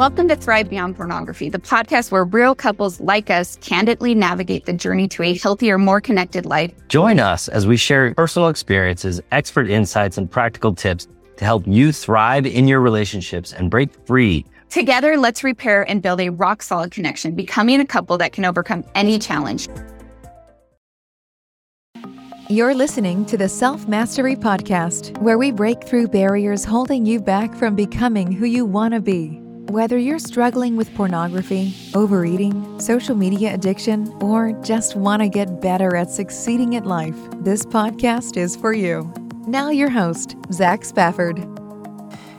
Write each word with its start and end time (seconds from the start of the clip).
Welcome 0.00 0.28
to 0.28 0.36
Thrive 0.36 0.70
Beyond 0.70 0.96
Pornography, 0.96 1.50
the 1.50 1.58
podcast 1.58 2.10
where 2.10 2.24
real 2.24 2.54
couples 2.54 3.00
like 3.00 3.28
us 3.28 3.56
candidly 3.56 4.14
navigate 4.14 4.64
the 4.64 4.72
journey 4.72 5.06
to 5.08 5.22
a 5.22 5.36
healthier, 5.36 5.76
more 5.76 6.00
connected 6.00 6.46
life. 6.46 6.72
Join 6.88 7.20
us 7.20 7.48
as 7.48 7.66
we 7.66 7.76
share 7.76 8.14
personal 8.14 8.48
experiences, 8.48 9.20
expert 9.30 9.68
insights, 9.68 10.16
and 10.16 10.30
practical 10.30 10.74
tips 10.74 11.06
to 11.36 11.44
help 11.44 11.66
you 11.66 11.92
thrive 11.92 12.46
in 12.46 12.66
your 12.66 12.80
relationships 12.80 13.52
and 13.52 13.70
break 13.70 13.90
free. 14.06 14.46
Together, 14.70 15.18
let's 15.18 15.44
repair 15.44 15.86
and 15.86 16.00
build 16.00 16.22
a 16.22 16.30
rock 16.30 16.62
solid 16.62 16.92
connection, 16.92 17.34
becoming 17.34 17.78
a 17.78 17.86
couple 17.86 18.16
that 18.16 18.32
can 18.32 18.46
overcome 18.46 18.82
any 18.94 19.18
challenge. 19.18 19.68
You're 22.48 22.74
listening 22.74 23.26
to 23.26 23.36
the 23.36 23.50
Self 23.50 23.86
Mastery 23.86 24.34
Podcast, 24.34 25.18
where 25.18 25.36
we 25.36 25.52
break 25.52 25.84
through 25.84 26.08
barriers 26.08 26.64
holding 26.64 27.04
you 27.04 27.20
back 27.20 27.54
from 27.54 27.76
becoming 27.76 28.32
who 28.32 28.46
you 28.46 28.64
want 28.64 28.94
to 28.94 29.00
be. 29.00 29.42
Whether 29.70 29.98
you're 29.98 30.18
struggling 30.18 30.74
with 30.74 30.92
pornography, 30.96 31.76
overeating, 31.94 32.80
social 32.80 33.14
media 33.14 33.54
addiction, 33.54 34.08
or 34.20 34.50
just 34.64 34.96
want 34.96 35.22
to 35.22 35.28
get 35.28 35.60
better 35.60 35.94
at 35.94 36.10
succeeding 36.10 36.74
at 36.74 36.86
life, 36.86 37.14
this 37.34 37.64
podcast 37.64 38.36
is 38.36 38.56
for 38.56 38.72
you. 38.72 39.08
Now, 39.46 39.70
your 39.70 39.88
host, 39.88 40.34
Zach 40.52 40.84
Spafford. 40.84 41.38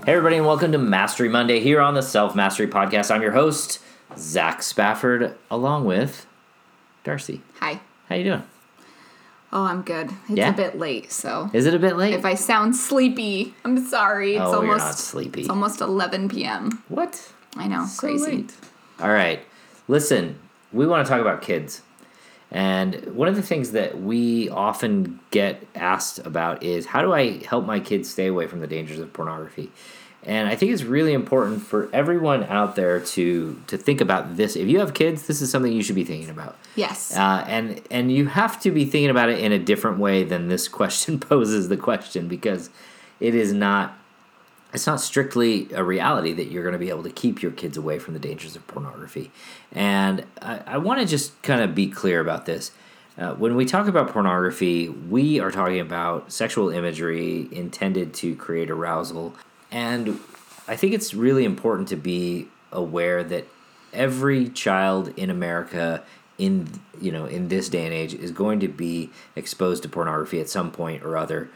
Hey, 0.05 0.12
everybody, 0.12 0.36
and 0.36 0.45
welcome 0.45 0.73
to 0.73 0.77
Mastery 0.77 1.30
Monday 1.30 1.62
here 1.62 1.80
on 1.80 1.94
the 1.94 2.02
Self 2.02 2.36
Mastery 2.36 2.67
Podcast. 2.67 3.09
I'm 3.09 3.22
your 3.22 3.31
host, 3.31 3.80
Zach 4.17 4.61
Spafford, 4.61 5.34
along 5.50 5.86
with 5.86 6.25
Darcy. 7.05 7.41
Hi. 7.61 7.80
How 8.09 8.16
you 8.16 8.25
doing? 8.25 8.44
Oh, 9.53 9.63
I'm 9.65 9.81
good. 9.81 10.09
It's 10.29 10.37
Yeah? 10.37 10.49
a 10.49 10.53
bit 10.53 10.77
late, 10.79 11.11
so 11.11 11.49
Is 11.53 11.65
it 11.65 11.73
a 11.73 11.79
bit 11.79 11.97
late? 11.97 12.13
if 12.13 12.23
I 12.25 12.35
sound 12.35 12.75
sleepy, 12.75 13.53
I'm 13.65 13.85
sorry. 13.85 14.35
It's 14.35 14.41
oh, 14.41 14.55
almost 14.55 14.65
you're 14.65 14.77
not 14.77 14.95
sleepy. 14.97 15.41
it's 15.41 15.49
almost 15.49 15.81
11 15.81 16.29
p.m. 16.29 16.83
what? 16.87 17.31
I 17.57 17.67
know, 17.67 17.85
So 17.85 17.99
crazy. 18.07 18.31
late. 18.31 18.53
All 18.99 19.09
right. 19.11 19.41
Listen, 19.89 20.39
we 20.71 20.88
want 20.88 21.05
to 21.05 21.09
talk 21.11 21.19
about 21.21 21.41
kids. 21.41 21.81
And 22.49 23.16
one 23.16 23.27
of 23.27 23.35
the 23.35 23.41
things 23.41 23.71
that 23.71 24.02
we 24.02 24.49
often 24.49 25.19
get 25.31 25.65
asked 25.75 26.19
about 26.19 26.63
is 26.63 26.86
how 26.88 27.02
do 27.02 27.13
I 27.13 27.43
help 27.45 27.65
my 27.65 27.80
kids 27.80 28.09
stay 28.09 28.27
away 28.27 28.47
from 28.47 28.59
the 28.59 28.67
dangers 28.67 28.99
of 28.99 29.11
pornography? 29.13 29.71
And 30.23 30.47
I 30.47 30.55
think 30.55 30.72
it's 30.72 30.83
really 30.83 31.14
important 31.14 31.64
for 31.64 31.89
everyone 31.91 32.44
out 32.44 32.75
there 32.75 33.00
to 33.00 33.59
to 33.67 33.77
think 33.77 34.02
about 34.02 34.38
this. 34.38 34.55
If 34.55 34.67
you 34.67 34.80
have 34.80 34.94
kids, 34.94 35.25
this 35.25 35.41
is 35.41 35.50
something 35.50 35.72
you 35.72 35.81
should 35.81 35.95
be 35.95 36.03
thinking 36.03 36.30
about. 36.30 36.58
Yes. 36.75 37.16
Uh, 37.16 37.44
and 37.47 37.81
and 37.89 38.11
you 38.11 38.27
have 38.27 38.59
to 38.61 38.72
be 38.72 38.86
thinking 38.86 39.09
about 39.09 39.30
it 39.30 39.39
in 39.39 39.52
a 39.52 39.59
different 39.59 39.97
way 39.97 40.23
than 40.23 40.47
this 40.47 40.67
question 40.67 41.19
poses 41.31 41.69
the 41.69 41.77
question 41.77 42.27
because 42.27 42.69
it 43.19 43.33
is 43.33 43.52
not 43.52 43.97
it's 44.73 44.88
not 44.88 45.02
strictly 45.02 45.67
a 45.73 45.83
reality 45.83 46.33
that 46.33 46.52
you're 46.52 46.64
going 46.64 46.73
to 46.73 46.80
be 46.80 46.89
able 46.89 47.03
to 47.03 47.09
keep 47.09 47.42
your 47.42 47.52
kids 47.52 47.75
away 47.75 47.99
from 47.99 48.14
the 48.14 48.19
dangers 48.19 48.55
of 48.55 48.66
pornography. 48.67 49.31
And 49.72 50.25
I, 50.42 50.61
I 50.66 50.77
want 50.77 51.02
to 51.02 51.05
just 51.05 51.42
kind 51.42 51.61
of 51.61 51.75
be 51.75 51.88
clear 51.88 52.22
about 52.22 52.45
this. 52.45 52.72
Uh, 53.17 53.33
when 53.33 53.55
we 53.55 53.66
talk 53.66 53.88
about 53.88 54.08
pornography, 54.09 54.88
we 54.88 55.39
are 55.39 55.52
talking 55.52 55.80
about 55.80 56.31
sexual 56.31 56.69
imagery 56.69 57.49
intended 57.52 58.14
to 58.14 58.36
create 58.36 58.69
arousal. 58.72 59.33
And 59.72 60.19
I 60.67 60.75
think 60.75 60.94
it's 60.94 61.14
really 61.14 61.45
important 61.45 61.88
to 61.89 61.95
be 61.95 62.47
aware 62.72 63.23
that 63.23 63.47
every 63.94 64.50
child 64.50 65.14
in 65.17 65.30
America 65.30 66.03
in 66.38 66.67
you 67.00 67.11
know 67.11 67.25
in 67.25 67.50
this 67.50 67.69
day 67.69 67.86
and 67.86 67.94
age 67.94 68.14
is 68.14 68.31
going 68.31 68.59
to 68.59 68.67
be 68.67 69.09
exposed 69.36 69.83
to 69.83 69.89
pornography 69.89 70.39
at 70.39 70.49
some 70.49 70.72
point 70.72 71.03
or 71.03 71.16
other 71.16 71.49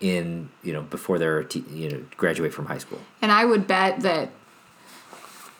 in 0.00 0.48
you 0.62 0.72
know 0.72 0.82
before 0.82 1.18
they're 1.18 1.46
you 1.72 1.90
know 1.90 2.02
graduate 2.16 2.52
from 2.52 2.66
high 2.66 2.78
school. 2.78 3.00
And 3.20 3.30
I 3.30 3.44
would 3.44 3.66
bet 3.66 4.00
that 4.00 4.30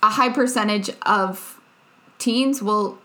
a 0.02 0.10
high 0.10 0.30
percentage 0.30 0.90
of 1.02 1.60
teens 2.18 2.62
will 2.62 2.98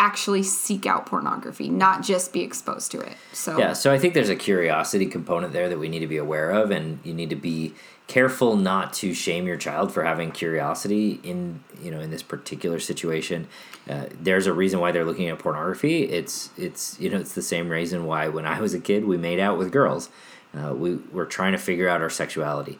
actually 0.00 0.42
seek 0.42 0.86
out 0.86 1.04
pornography, 1.04 1.68
not 1.68 2.02
just 2.02 2.32
be 2.32 2.40
exposed 2.40 2.90
to 2.90 2.98
it. 3.00 3.12
So 3.34 3.58
Yeah, 3.58 3.74
so 3.74 3.92
I 3.92 3.98
think 3.98 4.14
there's 4.14 4.30
a 4.30 4.34
curiosity 4.34 5.04
component 5.04 5.52
there 5.52 5.68
that 5.68 5.78
we 5.78 5.90
need 5.90 5.98
to 5.98 6.06
be 6.06 6.16
aware 6.16 6.50
of, 6.50 6.70
and 6.70 6.98
you 7.04 7.12
need 7.12 7.28
to 7.30 7.36
be 7.36 7.74
careful 8.06 8.56
not 8.56 8.94
to 8.94 9.12
shame 9.14 9.46
your 9.46 9.58
child 9.58 9.92
for 9.92 10.02
having 10.02 10.32
curiosity 10.32 11.20
in 11.22 11.62
you 11.80 11.90
know 11.90 12.00
in 12.00 12.10
this 12.10 12.22
particular 12.22 12.80
situation. 12.80 13.46
Uh, 13.88 14.06
there's 14.18 14.46
a 14.46 14.52
reason 14.54 14.80
why 14.80 14.90
they're 14.90 15.04
looking 15.04 15.28
at 15.28 15.38
pornography. 15.38 16.04
It's 16.04 16.48
it's 16.56 16.98
you 16.98 17.10
know 17.10 17.18
it's 17.18 17.34
the 17.34 17.42
same 17.42 17.68
reason 17.68 18.06
why 18.06 18.28
when 18.28 18.46
I 18.46 18.58
was 18.58 18.72
a 18.72 18.80
kid 18.80 19.04
we 19.04 19.18
made 19.18 19.38
out 19.38 19.58
with 19.58 19.70
girls. 19.70 20.08
Uh, 20.52 20.74
we 20.74 20.96
were 21.12 21.26
trying 21.26 21.52
to 21.52 21.58
figure 21.58 21.88
out 21.88 22.00
our 22.00 22.10
sexuality, 22.10 22.78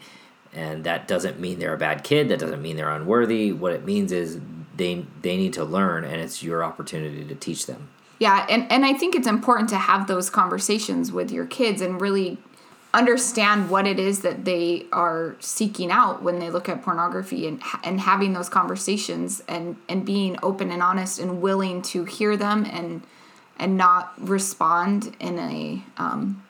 and 0.52 0.82
that 0.84 1.06
doesn't 1.06 1.38
mean 1.38 1.58
they're 1.58 1.74
a 1.74 1.78
bad 1.78 2.02
kid. 2.02 2.28
That 2.28 2.40
doesn't 2.40 2.62
mean 2.62 2.76
they're 2.76 2.90
unworthy. 2.90 3.52
What 3.52 3.72
it 3.72 3.84
means 3.84 4.10
is 4.10 4.40
they 4.80 5.04
they 5.22 5.36
need 5.36 5.52
to 5.52 5.64
learn, 5.64 6.04
and 6.04 6.20
it's 6.20 6.42
your 6.42 6.64
opportunity 6.64 7.24
to 7.24 7.34
teach 7.34 7.66
them. 7.66 7.88
Yeah, 8.18 8.46
and, 8.50 8.70
and 8.70 8.84
I 8.84 8.92
think 8.92 9.14
it's 9.14 9.26
important 9.26 9.70
to 9.70 9.76
have 9.78 10.06
those 10.06 10.28
conversations 10.28 11.10
with 11.10 11.30
your 11.30 11.46
kids 11.46 11.80
and 11.80 12.00
really 12.00 12.36
understand 12.92 13.70
what 13.70 13.86
it 13.86 13.98
is 13.98 14.20
that 14.20 14.44
they 14.44 14.84
are 14.92 15.36
seeking 15.40 15.90
out 15.90 16.22
when 16.22 16.38
they 16.38 16.50
look 16.50 16.68
at 16.68 16.82
pornography 16.82 17.46
and 17.46 17.62
and 17.84 18.00
having 18.00 18.32
those 18.32 18.48
conversations 18.48 19.42
and 19.46 19.76
and 19.88 20.04
being 20.04 20.36
open 20.42 20.70
and 20.70 20.82
honest 20.82 21.20
and 21.20 21.40
willing 21.40 21.82
to 21.82 22.04
hear 22.04 22.36
them 22.36 22.64
and 22.64 23.02
and 23.58 23.76
not 23.76 24.12
respond 24.18 25.14
in 25.20 25.38
a 25.38 25.82
um 25.98 26.42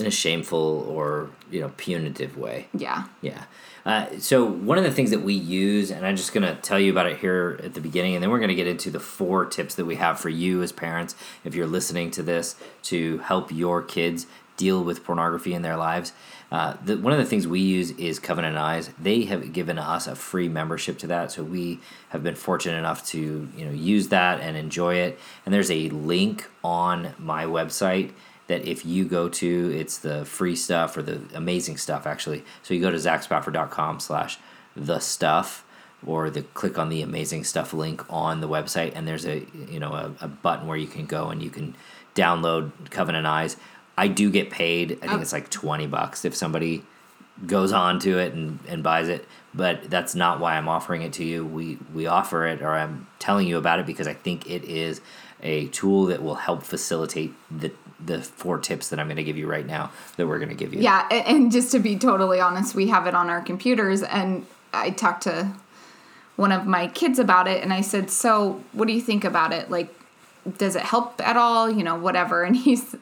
in 0.00 0.06
a 0.06 0.10
shameful 0.10 0.86
or 0.88 1.30
you 1.50 1.60
know 1.60 1.70
punitive 1.76 2.36
way. 2.36 2.66
yeah 2.74 3.04
Yeah. 3.20 3.44
Uh, 3.84 4.18
so 4.18 4.44
one 4.44 4.78
of 4.78 4.84
the 4.84 4.90
things 4.90 5.10
that 5.10 5.20
we 5.20 5.34
use, 5.34 5.90
and 5.90 6.06
I'm 6.06 6.16
just 6.16 6.32
gonna 6.32 6.56
tell 6.62 6.80
you 6.80 6.90
about 6.90 7.06
it 7.06 7.18
here 7.18 7.60
at 7.62 7.74
the 7.74 7.80
beginning, 7.80 8.14
and 8.14 8.22
then 8.22 8.30
we're 8.30 8.40
gonna 8.40 8.54
get 8.54 8.66
into 8.66 8.90
the 8.90 9.00
four 9.00 9.44
tips 9.44 9.74
that 9.74 9.84
we 9.84 9.96
have 9.96 10.18
for 10.18 10.30
you 10.30 10.62
as 10.62 10.72
parents, 10.72 11.14
if 11.44 11.54
you're 11.54 11.66
listening 11.66 12.10
to 12.12 12.22
this, 12.22 12.56
to 12.84 13.18
help 13.18 13.52
your 13.52 13.82
kids 13.82 14.26
deal 14.56 14.82
with 14.82 15.04
pornography 15.04 15.52
in 15.52 15.62
their 15.62 15.76
lives. 15.76 16.12
Uh, 16.50 16.76
the, 16.84 16.96
one 16.96 17.12
of 17.12 17.18
the 17.18 17.24
things 17.24 17.46
we 17.46 17.60
use 17.60 17.90
is 17.92 18.18
Covenant 18.18 18.56
Eyes. 18.56 18.90
They 18.98 19.24
have 19.24 19.52
given 19.52 19.78
us 19.78 20.06
a 20.06 20.14
free 20.14 20.48
membership 20.48 20.98
to 20.98 21.06
that, 21.08 21.32
so 21.32 21.42
we 21.42 21.80
have 22.10 22.22
been 22.22 22.36
fortunate 22.36 22.78
enough 22.78 23.04
to 23.08 23.48
you 23.56 23.64
know 23.64 23.72
use 23.72 24.08
that 24.08 24.40
and 24.40 24.56
enjoy 24.56 24.94
it. 24.96 25.18
And 25.44 25.52
there's 25.52 25.70
a 25.70 25.88
link 25.90 26.48
on 26.62 27.14
my 27.18 27.44
website 27.44 28.12
that 28.46 28.66
if 28.66 28.84
you 28.84 29.04
go 29.04 29.28
to 29.28 29.72
it's 29.74 29.98
the 29.98 30.24
free 30.24 30.54
stuff 30.56 30.96
or 30.96 31.02
the 31.02 31.20
amazing 31.34 31.76
stuff 31.76 32.06
actually. 32.06 32.44
So 32.62 32.74
you 32.74 32.80
go 32.80 32.90
to 32.90 32.96
zachspafford.com 32.98 34.00
slash 34.00 34.38
the 34.76 34.98
stuff 34.98 35.64
or 36.06 36.28
the 36.28 36.42
click 36.42 36.78
on 36.78 36.88
the 36.90 37.00
amazing 37.00 37.44
stuff 37.44 37.72
link 37.72 38.04
on 38.12 38.40
the 38.40 38.48
website 38.48 38.92
and 38.94 39.08
there's 39.08 39.24
a 39.26 39.46
you 39.70 39.80
know 39.80 39.92
a, 39.92 40.12
a 40.20 40.28
button 40.28 40.66
where 40.66 40.76
you 40.76 40.86
can 40.86 41.06
go 41.06 41.28
and 41.30 41.42
you 41.42 41.50
can 41.50 41.74
download 42.14 42.70
covenant 42.90 43.26
eyes. 43.26 43.56
I 43.96 44.08
do 44.08 44.30
get 44.30 44.50
paid 44.50 44.92
i 44.92 45.06
think 45.06 45.12
Oh. 45.12 45.20
it's 45.20 45.32
like 45.32 45.50
20 45.50 45.86
bucks 45.86 46.24
if 46.24 46.34
somebody 46.34 46.82
goes 47.46 47.72
on 47.72 47.98
to 48.00 48.18
it 48.18 48.32
and, 48.34 48.58
and 48.68 48.82
buys 48.82 49.08
it 49.08 49.24
but 49.54 49.88
that's 49.88 50.14
not 50.16 50.38
why 50.40 50.56
i'm 50.56 50.68
offering 50.68 51.02
it 51.02 51.12
to 51.14 51.24
you. 51.24 51.44
We 51.46 51.78
we 51.94 52.06
offer 52.06 52.46
it 52.46 52.60
or 52.60 52.70
i'm 52.72 53.06
telling 53.20 53.46
you 53.48 53.56
about 53.56 53.78
it 53.78 53.86
because 53.86 54.06
i 54.08 54.14
think 54.14 54.48
it 54.50 54.64
is 54.64 55.00
a 55.44 55.68
tool 55.68 56.06
that 56.06 56.22
will 56.22 56.34
help 56.34 56.64
facilitate 56.64 57.32
the 57.50 57.70
the 58.04 58.20
four 58.20 58.58
tips 58.58 58.88
that 58.88 58.98
i'm 58.98 59.06
going 59.06 59.16
to 59.16 59.24
give 59.24 59.36
you 59.36 59.46
right 59.46 59.66
now 59.66 59.90
that 60.16 60.26
we're 60.26 60.38
going 60.38 60.48
to 60.48 60.54
give 60.54 60.74
you 60.74 60.80
Yeah, 60.80 61.06
and, 61.10 61.52
just 61.52 61.70
to 61.72 61.78
be 61.78 61.96
totally 61.96 62.40
honest, 62.40 62.74
we 62.74 62.88
have 62.88 63.06
it 63.06 63.14
on 63.14 63.30
our 63.30 63.40
computers, 63.40 64.02
and 64.02 64.46
I 64.72 64.90
talked 64.90 65.22
to 65.24 65.52
one 66.36 66.50
of 66.50 66.66
my 66.66 66.88
kids 66.88 67.18
about 67.18 67.46
it, 67.46 67.62
and 67.62 67.72
I 67.72 67.80
said, 67.80 68.10
"So, 68.10 68.62
what 68.72 68.88
do 68.88 68.94
you 68.94 69.00
think 69.00 69.24
about 69.24 69.52
it? 69.52 69.70
Like, 69.70 69.94
does 70.58 70.74
it 70.76 70.82
help 70.82 71.20
at 71.26 71.36
all? 71.36 71.70
You 71.70 71.84
know, 71.84 71.96
whatever." 71.96 72.42
And 72.42 72.56
he's 72.56 72.96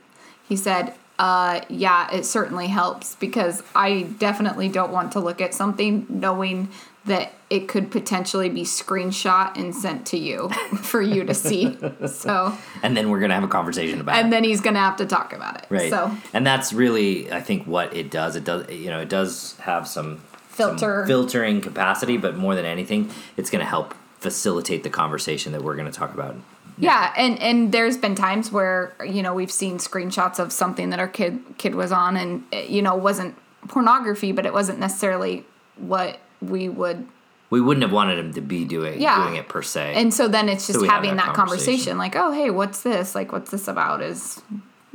he 0.48 0.56
said, 0.56 0.94
uh, 1.18 1.62
"Yeah, 1.68 2.10
it 2.12 2.24
certainly 2.26 2.66
helps 2.66 3.14
because 3.16 3.62
I 3.74 4.02
definitely 4.18 4.68
don't 4.68 4.92
want 4.92 5.12
to 5.12 5.20
look 5.20 5.40
at 5.40 5.54
something 5.54 6.06
knowing." 6.08 6.68
That 7.04 7.32
it 7.50 7.68
could 7.68 7.90
potentially 7.90 8.48
be 8.48 8.62
screenshot 8.62 9.56
and 9.56 9.74
sent 9.74 10.06
to 10.06 10.16
you 10.16 10.48
for 10.82 11.02
you 11.02 11.24
to 11.24 11.34
see. 11.34 11.76
So, 12.06 12.56
and 12.82 12.96
then 12.96 13.10
we're 13.10 13.18
going 13.18 13.30
to 13.30 13.34
have 13.34 13.44
a 13.44 13.48
conversation 13.48 14.00
about 14.00 14.16
it 14.16 14.22
and 14.22 14.32
then 14.32 14.44
he's 14.44 14.60
gonna 14.60 14.78
have 14.78 14.96
to 14.96 15.06
talk 15.06 15.32
about 15.32 15.56
it. 15.56 15.66
right 15.68 15.90
So, 15.90 16.16
and 16.32 16.46
that's 16.46 16.72
really 16.72 17.30
i 17.32 17.40
think 17.40 17.66
what 17.66 17.94
it 17.94 18.10
does 18.10 18.36
it 18.36 18.44
does 18.44 18.70
you 18.70 18.88
know 18.88 19.00
it 19.00 19.08
does 19.08 19.56
have 19.60 19.88
some 19.88 20.20
some 20.50 20.78
Filter. 20.78 21.06
filtering 21.06 21.60
capacity 21.60 22.16
but 22.16 22.36
more 22.36 22.54
than 22.54 22.64
anything 22.64 23.10
it's 23.36 23.50
going 23.50 23.60
to 23.60 23.68
help 23.68 23.94
facilitate 24.18 24.82
the 24.82 24.90
conversation 24.90 25.52
that 25.52 25.62
we're 25.62 25.74
going 25.74 25.90
to 25.90 25.98
talk 25.98 26.14
about 26.14 26.36
Yeah, 26.78 27.12
and 27.16 27.38
and 27.40 27.72
there's 27.72 27.96
been 27.96 28.14
times 28.14 28.50
where 28.50 28.94
you 29.04 29.22
know 29.22 29.34
we've 29.34 29.52
seen 29.52 29.78
screenshots 29.78 30.38
of 30.38 30.52
something 30.52 30.90
that 30.90 30.98
our 30.98 31.08
kid 31.08 31.40
kid 31.58 31.74
was 31.74 31.92
on, 31.92 32.16
and 32.16 32.44
it, 32.50 32.70
you 32.70 32.80
know 32.82 32.94
wasn't 32.96 33.34
pornography, 33.68 34.32
but 34.32 34.46
it 34.46 34.52
wasn't 34.52 34.78
necessarily 34.78 35.44
what 35.76 36.18
we 36.42 36.68
would. 36.68 37.06
we 37.50 37.60
wouldn't 37.60 37.82
have 37.82 37.92
wanted 37.92 38.18
him 38.18 38.32
to 38.34 38.40
be 38.40 38.64
doing 38.64 39.00
Yeah. 39.00 39.24
doing 39.24 39.36
it 39.36 39.48
per 39.48 39.62
se 39.62 39.94
And 39.96 40.12
so 40.12 40.28
then 40.28 40.48
it's 40.48 40.66
just 40.66 40.80
have 40.80 40.88
having 40.90 41.16
that 41.16 41.26
that 41.26 41.34
conversation. 41.34 41.96
conversation. 41.96 41.98
like, 41.98 42.16
oh 42.16 42.32
hey, 42.32 42.50
what's 42.50 42.82
this? 42.82 43.14
Like, 43.14 43.32
what's 43.32 43.50
this 43.50 43.68
about? 43.68 44.02
Is 44.02 44.40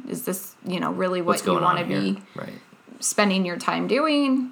is 0.07 0.23
this 0.25 0.55
you 0.65 0.79
know 0.79 0.91
really 0.91 1.21
what 1.21 1.45
you 1.45 1.53
want 1.53 1.79
to 1.79 1.85
be 1.85 2.21
right 2.35 2.53
spending 2.99 3.45
your 3.45 3.57
time 3.57 3.87
doing? 3.87 4.51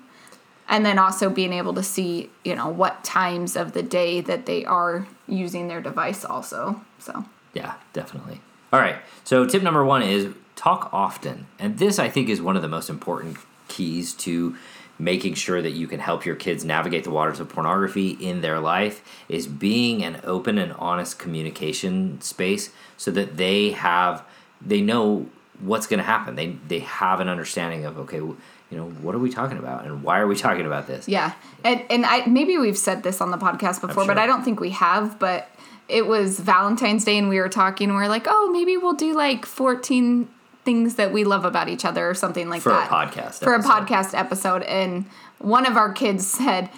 and 0.68 0.84
then 0.84 0.98
also 0.98 1.30
being 1.30 1.54
able 1.54 1.76
to 1.76 1.84
see 1.84 2.28
you 2.44 2.56
know 2.56 2.68
what 2.68 3.04
times 3.04 3.56
of 3.56 3.74
the 3.74 3.84
day 3.84 4.20
that 4.20 4.48
they 4.48 4.66
are 4.66 5.08
using 5.28 5.68
their 5.68 5.80
device 5.82 6.26
also 6.26 6.82
so 7.00 7.24
Yeah, 7.54 7.74
definitely. 7.94 8.42
All 8.74 8.80
right. 8.80 8.98
So 9.24 9.46
tip 9.46 9.62
number 9.64 9.86
one 9.86 10.02
is 10.02 10.34
talk 10.56 10.90
often, 10.92 11.46
and 11.60 11.78
this 11.78 12.00
I 12.00 12.10
think 12.10 12.30
is 12.30 12.42
one 12.42 12.56
of 12.56 12.62
the 12.64 12.68
most 12.78 12.90
important 12.90 13.38
keys 13.68 14.14
to 14.26 14.56
making 14.98 15.34
sure 15.34 15.62
that 15.62 15.72
you 15.72 15.88
can 15.88 16.00
help 16.00 16.26
your 16.26 16.36
kids 16.36 16.64
navigate 16.64 17.04
the 17.04 17.12
waters 17.12 17.40
of 17.40 17.50
pornography 17.50 18.12
in 18.12 18.42
their 18.42 18.60
life 18.60 19.02
is 19.28 19.46
being 19.48 20.04
an 20.04 20.20
open 20.24 20.58
and 20.58 20.72
honest 20.74 21.20
communication 21.20 22.20
space 22.22 22.72
so 22.98 23.12
that 23.12 23.38
they 23.38 23.72
have 23.72 24.24
they 24.62 24.82
know 24.82 25.28
what's 25.60 25.88
going 25.88 25.98
to 25.98 26.04
happen 26.04 26.36
they 26.36 26.56
they 26.68 26.80
have 26.80 27.20
an 27.20 27.28
understanding 27.28 27.86
of 27.86 27.98
okay 27.98 28.22
you 28.70 28.78
know 28.78 28.90
what 29.02 29.16
are 29.16 29.20
we 29.20 29.30
talking 29.30 29.58
about 29.58 29.86
and 29.86 30.04
why 30.04 30.20
are 30.20 30.28
we 30.28 30.36
talking 30.48 30.66
about 30.66 30.88
this 30.88 31.08
Yeah, 31.08 31.34
and 31.64 31.84
and 31.90 32.06
I 32.06 32.26
maybe 32.26 32.58
we've 32.58 32.78
said 32.78 33.04
this 33.04 33.22
on 33.22 33.32
the 33.32 33.38
podcast 33.38 33.82
before, 33.82 34.06
but. 34.06 34.18
I 34.18 34.26
don't 34.26 34.44
think 34.44 34.60
we 34.60 34.72
have. 34.72 35.20
But 35.20 35.50
it 35.88 36.08
was 36.08 36.40
Valentine's 36.40 37.06
Day, 37.06 37.18
and 37.18 37.30
we 37.30 37.40
were 37.40 37.50
talking. 37.50 37.90
and 37.90 37.98
We 37.98 38.04
are 38.04 38.10
like, 38.10 38.26
oh, 38.28 38.50
maybe 38.52 38.78
we'll 38.78 38.94
do 38.94 39.14
like 39.14 39.46
fourteen 39.46 40.30
things 40.66 40.96
that 40.96 41.14
we 41.14 41.24
love 41.24 41.46
about 41.46 41.70
each 41.70 41.86
other, 41.86 42.10
or 42.10 42.14
something 42.14 42.50
like 42.50 42.64
that. 42.64 42.90
For 42.90 42.96
a 42.96 42.98
podcast 42.98 43.44
For 43.44 43.54
episode. 43.54 43.70
a 43.70 43.74
podcast 43.74 44.18
episode, 44.18 44.64
and 44.64 45.06
one 45.40 45.66
of 45.66 45.78
our 45.78 45.92
kids 45.94 46.28
said. 46.28 46.70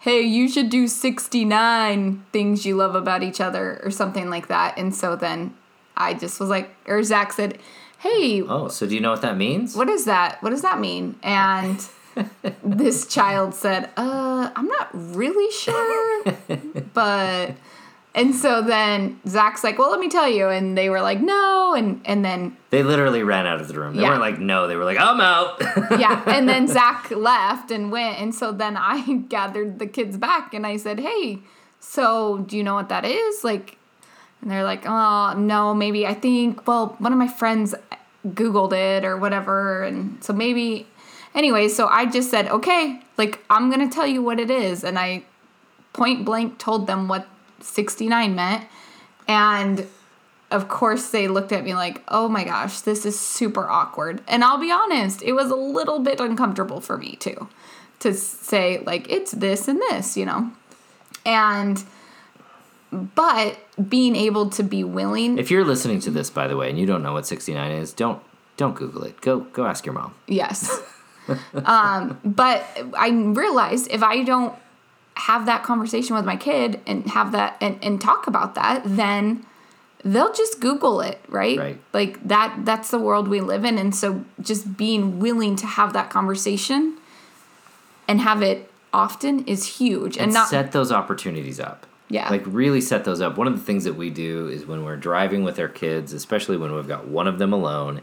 Hey, 0.00 0.20
you 0.22 0.48
should 0.48 0.70
do 0.70 0.86
69 0.86 2.24
things 2.32 2.64
you 2.64 2.76
love 2.76 2.94
about 2.94 3.24
each 3.24 3.40
other 3.40 3.80
or 3.82 3.90
something 3.90 4.30
like 4.30 4.46
that. 4.46 4.78
And 4.78 4.94
so 4.94 5.16
then 5.16 5.54
I 5.96 6.14
just 6.14 6.38
was 6.38 6.48
like, 6.48 6.70
or 6.86 7.02
Zach 7.02 7.32
said, 7.32 7.58
Hey, 7.98 8.40
oh 8.42 8.68
so 8.68 8.86
do 8.86 8.94
you 8.94 9.00
know 9.00 9.10
what 9.10 9.22
that 9.22 9.36
means 9.36 9.74
what 9.74 9.88
is 9.88 10.04
that? 10.04 10.40
What 10.40 10.50
does 10.50 10.62
that 10.62 10.78
mean? 10.78 11.16
And 11.24 11.84
this 12.62 13.08
child 13.08 13.54
said, 13.54 13.90
uh, 13.96 14.50
I'm 14.54 14.68
not 14.68 14.88
really 14.92 15.50
sure, 15.52 16.24
but. 16.94 17.56
And 18.18 18.34
so 18.34 18.62
then 18.62 19.20
Zach's 19.28 19.62
like, 19.62 19.78
well, 19.78 19.90
let 19.90 20.00
me 20.00 20.08
tell 20.08 20.28
you. 20.28 20.48
And 20.48 20.76
they 20.76 20.90
were 20.90 21.00
like, 21.00 21.20
no. 21.20 21.74
And, 21.74 22.00
and 22.04 22.24
then, 22.24 22.56
they 22.70 22.82
literally 22.82 23.22
ran 23.22 23.46
out 23.46 23.60
of 23.60 23.68
the 23.68 23.78
room 23.78 23.94
they 23.94 24.02
Yeah. 24.02 24.08
weren't 24.10 24.20
like 24.20 24.38
no 24.40 24.66
they 24.66 24.76
were 24.76 24.84
like 24.84 24.98
i'm 24.98 25.20
out 25.20 25.58
yeah. 25.98 26.22
And 26.26 26.46
then 26.48 26.66
Zach 26.78 27.10
left 27.12 27.70
and 27.70 27.92
went. 27.92 28.18
And 28.20 28.34
so 28.34 28.50
then 28.52 28.76
I 28.76 29.00
gathered 29.28 29.78
the 29.78 29.86
kids 29.86 30.16
back 30.18 30.52
and 30.52 30.66
I 30.66 30.76
said, 30.78 30.98
hey, 31.00 31.38
so 31.80 32.38
do 32.38 32.56
you 32.56 32.64
know 32.64 32.74
what 32.74 32.88
that 32.88 33.04
is? 33.04 33.44
Like, 33.44 33.78
and 34.42 34.50
they're 34.50 34.64
like, 34.64 34.82
oh, 34.84 35.34
no, 35.38 35.72
maybe 35.72 36.06
I 36.06 36.14
think, 36.14 36.66
well, 36.66 36.96
one 36.98 37.12
of 37.12 37.18
my 37.18 37.28
friends 37.28 37.74
Googled 38.26 38.72
it 38.72 39.04
or 39.04 39.16
whatever. 39.16 39.84
And 39.84 40.22
so 40.22 40.32
maybe, 40.32 40.86
anyway, 41.34 41.68
so 41.68 41.86
I 41.86 42.04
just 42.06 42.30
said, 42.30 42.48
okay, 42.48 43.00
like, 43.16 43.38
I'm 43.48 43.70
going 43.70 43.88
to 43.88 43.94
tell 43.94 44.06
you 44.06 44.22
what 44.22 44.38
it 44.40 44.50
is. 44.50 44.82
And 44.84 44.98
I 44.98 45.22
point 45.92 46.24
blank 46.24 46.58
told 46.58 46.86
them 46.88 47.06
what 47.08 47.26
69 47.60 48.34
meant. 48.34 48.66
And 49.26 49.86
of 50.50 50.68
course, 50.68 51.10
they 51.10 51.28
looked 51.28 51.52
at 51.52 51.64
me 51.64 51.74
like, 51.74 52.02
oh 52.08 52.28
my 52.28 52.44
gosh, 52.44 52.80
this 52.80 53.04
is 53.04 53.18
super 53.18 53.68
awkward. 53.68 54.22
And 54.26 54.42
I'll 54.42 54.58
be 54.58 54.70
honest, 54.70 55.22
it 55.22 55.32
was 55.32 55.50
a 55.50 55.56
little 55.56 55.98
bit 55.98 56.20
uncomfortable 56.20 56.80
for 56.80 56.96
me 56.96 57.16
too 57.16 57.48
to 58.00 58.14
say, 58.14 58.78
like, 58.86 59.10
it's 59.10 59.32
this 59.32 59.68
and 59.68 59.78
this, 59.78 60.16
you 60.16 60.24
know? 60.24 60.52
And, 61.26 61.82
but 62.92 63.58
being 63.88 64.16
able 64.16 64.50
to 64.50 64.62
be 64.62 64.84
willing, 64.84 65.38
If 65.38 65.50
you're 65.50 65.64
listening 65.64 66.00
to 66.00 66.10
this, 66.10 66.30
by 66.30 66.46
the 66.46 66.56
way, 66.56 66.70
and 66.70 66.78
you 66.78 66.86
don't 66.86 67.02
know 67.02 67.12
what 67.12 67.26
69 67.26 67.70
is, 67.72 67.92
don't 67.92 68.22
don't 68.56 68.74
Google 68.74 69.04
it. 69.04 69.20
Go 69.20 69.40
go 69.40 69.66
ask 69.66 69.86
your 69.86 69.92
mom. 69.94 70.14
yes. 70.26 70.80
um, 71.64 72.18
but 72.24 72.64
I 72.96 73.10
realized 73.10 73.88
if 73.90 74.02
I 74.02 74.22
don't 74.24 74.54
have 75.18 75.46
that 75.46 75.64
conversation 75.64 76.14
with 76.14 76.24
my 76.24 76.36
kid 76.36 76.80
and 76.86 77.06
have 77.08 77.32
that 77.32 77.56
and, 77.60 77.78
and 77.82 78.00
talk 78.00 78.26
about 78.26 78.54
that, 78.54 78.82
then 78.84 79.44
they'll 80.04 80.32
just 80.32 80.60
Google 80.60 81.00
it, 81.00 81.20
right? 81.28 81.58
Right. 81.58 81.80
Like 81.92 82.26
that 82.28 82.60
that's 82.64 82.90
the 82.90 82.98
world 82.98 83.28
we 83.28 83.40
live 83.40 83.64
in. 83.64 83.78
And 83.78 83.94
so 83.94 84.24
just 84.40 84.76
being 84.76 85.18
willing 85.18 85.56
to 85.56 85.66
have 85.66 85.92
that 85.92 86.08
conversation 86.08 86.98
and 88.06 88.20
have 88.20 88.42
it 88.42 88.70
often 88.92 89.44
is 89.46 89.78
huge. 89.78 90.16
And, 90.16 90.26
And 90.26 90.34
not 90.34 90.48
set 90.48 90.72
those 90.72 90.92
opportunities 90.92 91.58
up. 91.58 91.86
Yeah. 92.08 92.30
Like 92.30 92.44
really 92.46 92.80
set 92.80 93.04
those 93.04 93.20
up. 93.20 93.36
One 93.36 93.48
of 93.48 93.54
the 93.54 93.62
things 93.62 93.84
that 93.84 93.94
we 93.94 94.10
do 94.10 94.48
is 94.48 94.64
when 94.66 94.84
we're 94.84 94.96
driving 94.96 95.42
with 95.42 95.58
our 95.58 95.68
kids, 95.68 96.12
especially 96.12 96.56
when 96.56 96.72
we've 96.72 96.88
got 96.88 97.08
one 97.08 97.26
of 97.26 97.38
them 97.38 97.52
alone, 97.52 98.02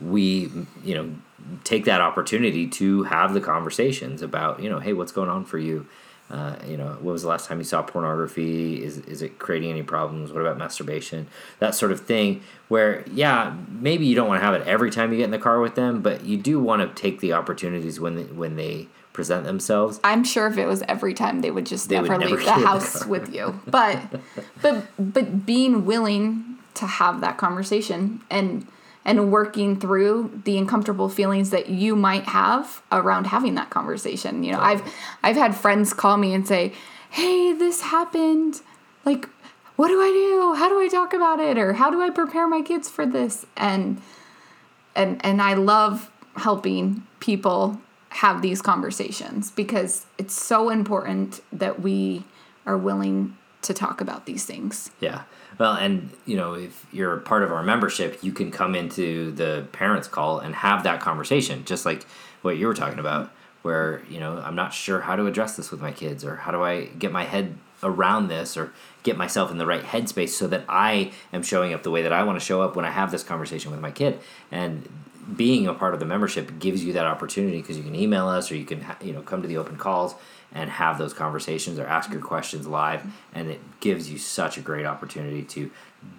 we 0.00 0.50
you 0.82 0.94
know 0.94 1.14
take 1.62 1.84
that 1.84 2.00
opportunity 2.00 2.66
to 2.66 3.02
have 3.04 3.34
the 3.34 3.40
conversations 3.40 4.22
about 4.22 4.60
you 4.60 4.68
know 4.68 4.80
hey 4.80 4.92
what's 4.92 5.12
going 5.12 5.28
on 5.28 5.44
for 5.44 5.58
you 5.58 5.86
uh, 6.34 6.56
you 6.66 6.76
know 6.76 6.96
when 7.00 7.12
was 7.12 7.22
the 7.22 7.28
last 7.28 7.46
time 7.46 7.58
you 7.58 7.64
saw 7.64 7.80
pornography? 7.82 8.82
Is 8.82 8.98
is 8.98 9.22
it 9.22 9.38
creating 9.38 9.70
any 9.70 9.84
problems? 9.84 10.32
What 10.32 10.40
about 10.40 10.58
masturbation? 10.58 11.28
That 11.60 11.74
sort 11.74 11.92
of 11.92 12.00
thing 12.00 12.42
where 12.68 13.04
yeah 13.12 13.54
maybe 13.68 14.04
you 14.04 14.16
don't 14.16 14.26
want 14.26 14.40
to 14.40 14.44
have 14.44 14.54
it 14.54 14.66
every 14.66 14.90
time 14.90 15.12
you 15.12 15.18
get 15.18 15.24
in 15.24 15.30
the 15.30 15.38
car 15.38 15.60
with 15.60 15.74
them 15.74 16.00
but 16.00 16.24
you 16.24 16.36
do 16.36 16.58
want 16.58 16.80
to 16.80 17.02
take 17.02 17.20
the 17.20 17.32
opportunities 17.34 18.00
when 18.00 18.16
they, 18.16 18.22
when 18.24 18.56
they 18.56 18.88
present 19.12 19.44
themselves. 19.44 20.00
I'm 20.02 20.24
sure 20.24 20.46
if 20.48 20.58
it 20.58 20.66
was 20.66 20.82
every 20.88 21.14
time 21.14 21.40
they 21.40 21.50
would 21.50 21.66
just 21.66 21.88
They 21.88 22.00
would 22.00 22.10
never 22.10 22.20
never 22.20 22.36
leave 22.36 22.44
the 22.44 22.54
in 22.54 22.60
the 22.60 22.66
house 22.66 23.06
with 23.06 23.32
you. 23.32 23.60
But 23.66 23.98
but 24.60 24.86
but 24.98 25.46
being 25.46 25.86
willing 25.86 26.58
to 26.74 26.86
have 26.86 27.20
that 27.20 27.38
conversation 27.38 28.22
and 28.28 28.66
and 29.04 29.30
working 29.30 29.78
through 29.78 30.40
the 30.44 30.56
uncomfortable 30.56 31.08
feelings 31.08 31.50
that 31.50 31.68
you 31.68 31.94
might 31.94 32.24
have 32.24 32.82
around 32.90 33.26
having 33.26 33.54
that 33.54 33.70
conversation. 33.70 34.42
You 34.42 34.52
know, 34.52 34.60
I've 34.60 34.82
I've 35.22 35.36
had 35.36 35.54
friends 35.54 35.92
call 35.92 36.16
me 36.16 36.34
and 36.34 36.46
say, 36.46 36.72
"Hey, 37.10 37.52
this 37.52 37.82
happened. 37.82 38.62
Like, 39.04 39.28
what 39.76 39.88
do 39.88 40.00
I 40.00 40.08
do? 40.08 40.54
How 40.54 40.68
do 40.68 40.80
I 40.80 40.88
talk 40.88 41.12
about 41.12 41.40
it 41.40 41.58
or 41.58 41.74
how 41.74 41.90
do 41.90 42.00
I 42.00 42.10
prepare 42.10 42.48
my 42.48 42.62
kids 42.62 42.88
for 42.88 43.04
this?" 43.04 43.44
And 43.56 44.00
and 44.94 45.24
and 45.24 45.42
I 45.42 45.54
love 45.54 46.10
helping 46.36 47.06
people 47.20 47.80
have 48.10 48.42
these 48.42 48.62
conversations 48.62 49.50
because 49.50 50.06
it's 50.18 50.40
so 50.40 50.70
important 50.70 51.40
that 51.52 51.80
we 51.80 52.24
are 52.64 52.78
willing 52.78 53.36
to 53.62 53.74
talk 53.74 54.00
about 54.00 54.26
these 54.26 54.44
things. 54.44 54.90
Yeah. 55.00 55.22
Well, 55.58 55.74
and 55.74 56.10
you 56.26 56.36
know, 56.36 56.54
if 56.54 56.86
you're 56.92 57.16
part 57.18 57.42
of 57.42 57.52
our 57.52 57.62
membership, 57.62 58.22
you 58.22 58.32
can 58.32 58.50
come 58.50 58.74
into 58.74 59.32
the 59.32 59.66
parents 59.72 60.08
call 60.08 60.38
and 60.40 60.54
have 60.54 60.82
that 60.84 61.00
conversation, 61.00 61.64
just 61.64 61.86
like 61.86 62.04
what 62.42 62.56
you 62.56 62.66
were 62.66 62.74
talking 62.74 62.98
about, 62.98 63.30
where 63.62 64.02
you 64.08 64.20
know 64.20 64.38
I'm 64.38 64.56
not 64.56 64.72
sure 64.72 65.00
how 65.00 65.16
to 65.16 65.26
address 65.26 65.56
this 65.56 65.70
with 65.70 65.80
my 65.80 65.92
kids, 65.92 66.24
or 66.24 66.36
how 66.36 66.50
do 66.50 66.62
I 66.62 66.86
get 66.86 67.12
my 67.12 67.24
head 67.24 67.56
around 67.82 68.28
this, 68.28 68.56
or 68.56 68.72
get 69.02 69.16
myself 69.16 69.50
in 69.50 69.58
the 69.58 69.66
right 69.66 69.82
headspace 69.82 70.30
so 70.30 70.46
that 70.48 70.64
I 70.68 71.12
am 71.32 71.42
showing 71.42 71.72
up 71.72 71.82
the 71.82 71.90
way 71.90 72.02
that 72.02 72.12
I 72.12 72.24
want 72.24 72.38
to 72.38 72.44
show 72.44 72.62
up 72.62 72.74
when 72.74 72.84
I 72.84 72.90
have 72.90 73.10
this 73.10 73.22
conversation 73.22 73.70
with 73.70 73.80
my 73.80 73.90
kid, 73.90 74.18
and 74.50 74.88
being 75.36 75.66
a 75.66 75.74
part 75.74 75.94
of 75.94 76.00
the 76.00 76.06
membership 76.06 76.58
gives 76.58 76.84
you 76.84 76.92
that 76.94 77.06
opportunity 77.06 77.60
because 77.60 77.76
you 77.76 77.82
can 77.82 77.94
email 77.94 78.28
us 78.28 78.50
or 78.50 78.56
you 78.56 78.64
can 78.64 78.84
you 79.02 79.12
know 79.12 79.22
come 79.22 79.40
to 79.40 79.48
the 79.48 79.56
open 79.56 79.76
calls 79.76 80.14
and 80.54 80.70
have 80.70 80.98
those 80.98 81.12
conversations 81.12 81.78
or 81.78 81.86
ask 81.86 82.10
your 82.12 82.20
questions 82.22 82.66
live 82.66 83.02
and 83.34 83.50
it 83.50 83.60
gives 83.80 84.08
you 84.10 84.16
such 84.18 84.56
a 84.56 84.60
great 84.60 84.86
opportunity 84.86 85.42
to 85.42 85.70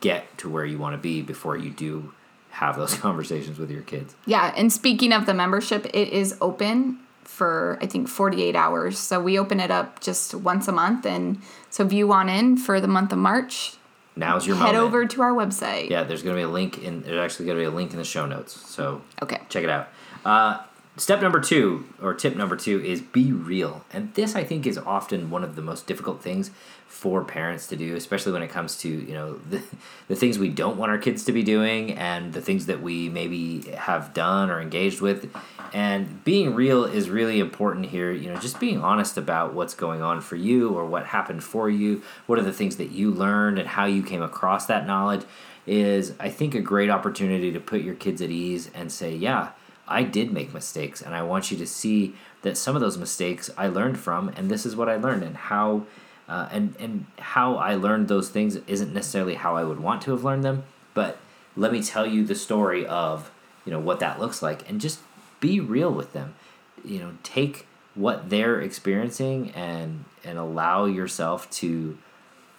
get 0.02 0.38
to 0.38 0.50
where 0.50 0.66
you 0.66 0.78
want 0.78 0.94
to 0.94 0.98
be 0.98 1.22
before 1.22 1.56
you 1.58 1.70
do 1.70 2.14
have 2.50 2.76
those 2.76 2.94
conversations 3.08 3.58
with 3.58 3.72
your 3.72 3.82
kids 3.84 4.14
Yeah, 4.26 4.54
and 4.58 4.72
speaking 4.72 5.14
of 5.14 5.26
the 5.26 5.34
membership, 5.34 5.86
it 5.94 6.10
is 6.10 6.36
open 6.42 7.00
for 7.24 7.78
I 7.82 7.88
think 7.88 8.08
48 8.08 8.56
hours. 8.56 9.00
So 9.00 9.20
we 9.20 9.38
open 9.40 9.60
it 9.60 9.72
up 9.72 10.00
just 10.00 10.36
once 10.36 10.68
a 10.68 10.72
month 10.72 11.06
and 11.06 11.42
so 11.70 11.86
if 11.86 11.92
you 11.92 12.08
want 12.08 12.30
in 12.30 12.56
for 12.58 12.80
the 12.80 12.88
month 12.88 13.12
of 13.12 13.18
March, 13.18 13.74
now's 14.16 14.46
your 14.48 14.56
head 14.56 14.66
moment 14.68 14.78
over 14.84 15.06
to 15.06 15.22
our 15.22 15.32
website. 15.34 15.90
yeah 15.90 16.04
there's 16.04 16.24
going 16.24 16.36
to 16.36 16.40
be 16.40 16.44
a 16.44 16.48
link 16.50 16.78
in 16.84 17.02
there's 17.02 17.20
actually 17.20 17.46
going 17.48 17.58
to 17.58 17.62
be 17.62 17.66
a 17.66 17.72
link 17.72 17.92
in 17.92 17.98
the 17.98 18.04
show 18.06 18.26
notes 18.26 18.54
so 18.70 19.02
Okay. 19.22 19.40
check 19.50 19.64
it 19.64 19.70
out 19.70 19.90
uh, 20.24 20.64
step 20.98 21.22
number 21.22 21.40
two 21.40 21.86
or 22.02 22.14
tip 22.14 22.36
number 22.36 22.56
two 22.56 22.84
is 22.84 23.02
be 23.02 23.32
real. 23.32 23.86
And 23.92 24.14
this 24.14 24.36
i 24.36 24.44
think 24.44 24.66
is 24.66 24.78
often 24.78 25.30
one 25.30 25.44
of 25.44 25.56
the 25.56 25.62
most 25.62 25.88
difficult 25.88 26.22
things 26.22 26.52
for 26.88 27.26
parents 27.26 27.68
to 27.68 27.76
do 27.76 27.96
especially 27.96 28.32
when 28.32 28.42
it 28.42 28.50
comes 28.50 28.78
to 28.78 28.88
you 28.88 29.14
know 29.14 29.34
the, 29.50 29.62
the 30.08 30.16
things 30.16 30.40
we 30.40 30.50
don't 30.50 30.78
want 30.78 30.92
our 30.92 30.98
kids 30.98 31.26
to 31.26 31.32
be 31.32 31.44
doing 31.44 31.92
and 31.94 32.34
the 32.34 32.42
things 32.42 32.68
that 32.68 32.82
we 32.82 33.10
maybe 33.10 33.62
have 33.72 34.14
done 34.14 34.50
or 34.50 34.62
engaged 34.62 35.02
with. 35.02 35.34
And 35.74 36.24
being 36.24 36.56
real 36.56 36.86
is 36.86 37.10
really 37.10 37.40
important 37.40 37.88
here. 37.88 38.12
You 38.12 38.30
know 38.32 38.40
just 38.40 38.60
being 38.60 38.82
honest 38.82 39.18
about 39.18 39.54
what's 39.54 39.74
going 39.74 40.02
on 40.02 40.22
for 40.22 40.36
you 40.36 40.70
or 40.70 40.86
what 40.86 41.08
happened 41.08 41.44
for 41.44 41.70
you. 41.70 42.02
What 42.28 42.40
are 42.40 42.44
the 42.44 42.54
things 42.54 42.78
that 42.78 42.92
you 42.92 43.12
learned 43.12 43.60
and 43.60 43.68
how 43.68 43.86
you 43.86 44.04
came 44.04 44.22
across 44.22 44.66
that 44.68 44.88
knowledge 44.88 45.24
is 45.68 46.14
i 46.20 46.30
think 46.30 46.54
a 46.54 46.62
great 46.62 46.92
opportunity 46.92 47.52
to 47.52 47.60
put 47.60 47.82
your 47.82 47.96
kids 47.96 48.22
at 48.22 48.30
ease 48.30 48.70
and 48.76 48.92
say 48.92 49.16
yeah 49.16 49.50
I 49.88 50.04
did 50.04 50.32
make 50.32 50.54
mistakes, 50.54 51.02
and 51.02 51.14
I 51.14 51.22
want 51.22 51.52
you 51.52 51.58
to 51.58 51.68
see 51.68 52.16
that 52.42 52.58
some 52.58 52.76
of 52.76 52.82
those 52.82 52.98
mistakes 52.98 53.50
I 53.58 53.68
learned 53.68 54.00
from, 54.00 54.30
and 54.30 54.50
this 54.50 54.66
is 54.66 54.76
what 54.76 54.90
I 54.90 54.96
learned, 54.96 55.24
and 55.24 55.36
how, 55.36 55.86
uh, 56.28 56.50
and 56.52 56.76
and 56.80 57.06
how 57.20 57.56
I 57.56 57.76
learned 57.76 58.08
those 58.08 58.30
things 58.30 58.56
isn't 58.68 58.94
necessarily 58.94 59.36
how 59.36 59.56
I 59.56 59.64
would 59.64 59.80
want 59.80 60.02
to 60.04 60.12
have 60.12 60.24
learned 60.24 60.44
them, 60.44 60.64
but 60.94 61.18
let 61.56 61.72
me 61.72 61.84
tell 61.84 62.06
you 62.06 62.24
the 62.26 62.36
story 62.36 62.86
of 62.86 63.32
you 63.66 63.72
know 63.72 63.80
what 63.80 64.00
that 64.00 64.20
looks 64.20 64.42
like, 64.42 64.68
and 64.70 64.82
just 64.82 65.00
be 65.40 65.60
real 65.60 65.92
with 65.92 66.14
them. 66.14 66.36
You 66.84 67.00
know, 67.00 67.12
take 67.24 67.68
what 67.94 68.30
they're 68.30 68.60
experiencing 68.60 69.52
and 69.52 70.06
and 70.24 70.38
allow 70.38 70.86
yourself 70.86 71.50
to 71.52 71.98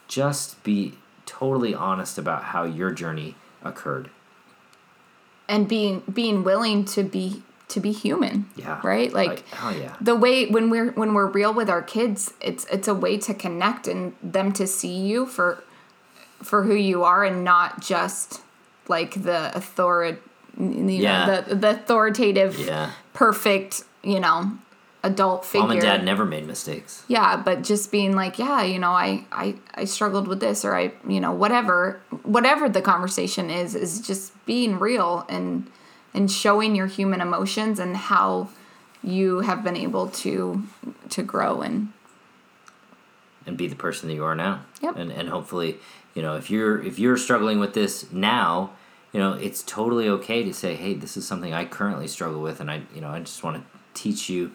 just 0.09 0.63
be 0.63 0.95
totally 1.27 1.75
honest 1.75 2.19
about 2.19 2.45
how 2.45 2.65
your 2.65 2.93
journey 2.93 3.35
occurred. 3.63 4.11
And 5.49 5.69
being 5.69 6.03
being 6.13 6.45
willing 6.45 6.85
to 6.85 7.03
be 7.03 7.43
to 7.69 7.81
be 7.81 7.91
human 7.93 8.47
Yeah. 8.57 8.81
right 8.85 9.13
like 9.13 9.43
oh 9.61 9.71
yeah. 9.71 9.97
the 10.01 10.15
way 10.15 10.47
when 10.47 10.71
we're 10.71 10.93
when 10.93 11.15
we're 11.15 11.27
real 11.27 11.53
with 11.53 11.69
our 11.69 11.83
kids 11.83 12.33
it's 12.41 12.65
it's 12.71 12.87
a 12.89 12.95
way 12.95 13.19
to 13.19 13.35
connect 13.35 13.89
and 13.89 14.15
them 14.23 14.53
to 14.53 14.67
see 14.67 14.95
you 14.97 15.27
for 15.27 15.63
for 16.43 16.63
who 16.63 16.75
you 16.75 17.03
are 17.05 17.25
and 17.25 17.43
not 17.45 17.81
just 17.81 18.41
like 18.89 19.23
the 19.23 19.51
authority 19.57 20.19
you 20.59 21.03
Yeah. 21.03 21.27
know 21.27 21.41
the 21.43 21.55
the 21.57 21.71
authoritative 21.71 22.59
Yeah. 22.59 22.93
perfect 23.15 23.83
you 24.05 24.21
know 24.21 24.53
adult 25.07 25.45
figure 25.45 25.69
Mom 25.69 25.71
and 25.73 25.81
dad 25.81 26.05
never 26.05 26.25
made 26.25 26.47
mistakes. 26.47 27.05
yeah 27.09 27.37
but 27.37 27.63
just 27.63 27.91
being 27.91 28.15
like 28.15 28.39
yeah 28.39 28.63
you 28.63 28.79
know 28.79 28.91
I, 28.91 29.25
I 29.31 29.55
i 29.75 29.85
struggled 29.85 30.27
with 30.27 30.41
this 30.41 30.65
or 30.65 30.75
i 30.75 30.93
you 31.09 31.21
know 31.21 31.33
whatever 31.33 32.01
whatever 32.25 32.69
the 32.69 32.83
conversation 32.83 33.51
is 33.51 33.75
is 33.75 34.01
just 34.01 34.33
being 34.47 34.79
real 34.79 35.25
and 35.29 35.71
and 36.13 36.31
showing 36.31 36.75
your 36.75 36.87
human 36.87 37.21
emotions 37.21 37.79
and 37.79 37.97
how 37.97 38.49
you 39.03 39.41
have 39.41 39.63
been 39.63 39.77
able 39.77 40.09
to 40.09 40.63
to 41.11 41.23
grow 41.23 41.61
and 41.63 41.93
and 43.47 43.57
be 43.57 43.69
the 43.69 43.77
person 43.77 44.09
that 44.09 44.15
you 44.15 44.25
are 44.25 44.35
now. 44.35 44.63
Yep. 44.83 44.97
And 44.97 45.13
and 45.13 45.29
hopefully, 45.29 45.79
you 46.15 46.23
know, 46.23 46.37
if 46.37 46.51
you're 46.51 46.83
if 46.83 46.99
you're 46.99 47.17
struggling 47.17 47.61
with 47.61 47.75
this 47.75 48.11
now, 48.13 48.73
you 49.13 49.21
know, 49.21 49.35
it's 49.35 49.63
totally 49.63 50.09
okay 50.09 50.43
to 50.43 50.53
say, 50.53 50.75
"Hey, 50.75 50.95
this 50.95 51.17
is 51.17 51.27
something 51.27 51.55
I 51.55 51.65
currently 51.65 52.09
struggle 52.09 52.43
with 52.43 52.61
and 52.61 52.71
I, 52.71 52.83
you 52.95 53.01
know, 53.01 53.11
I 53.11 53.21
just 53.21 53.45
want 53.45 53.59
to 53.59 53.79
teach 53.95 54.29
you 54.29 54.51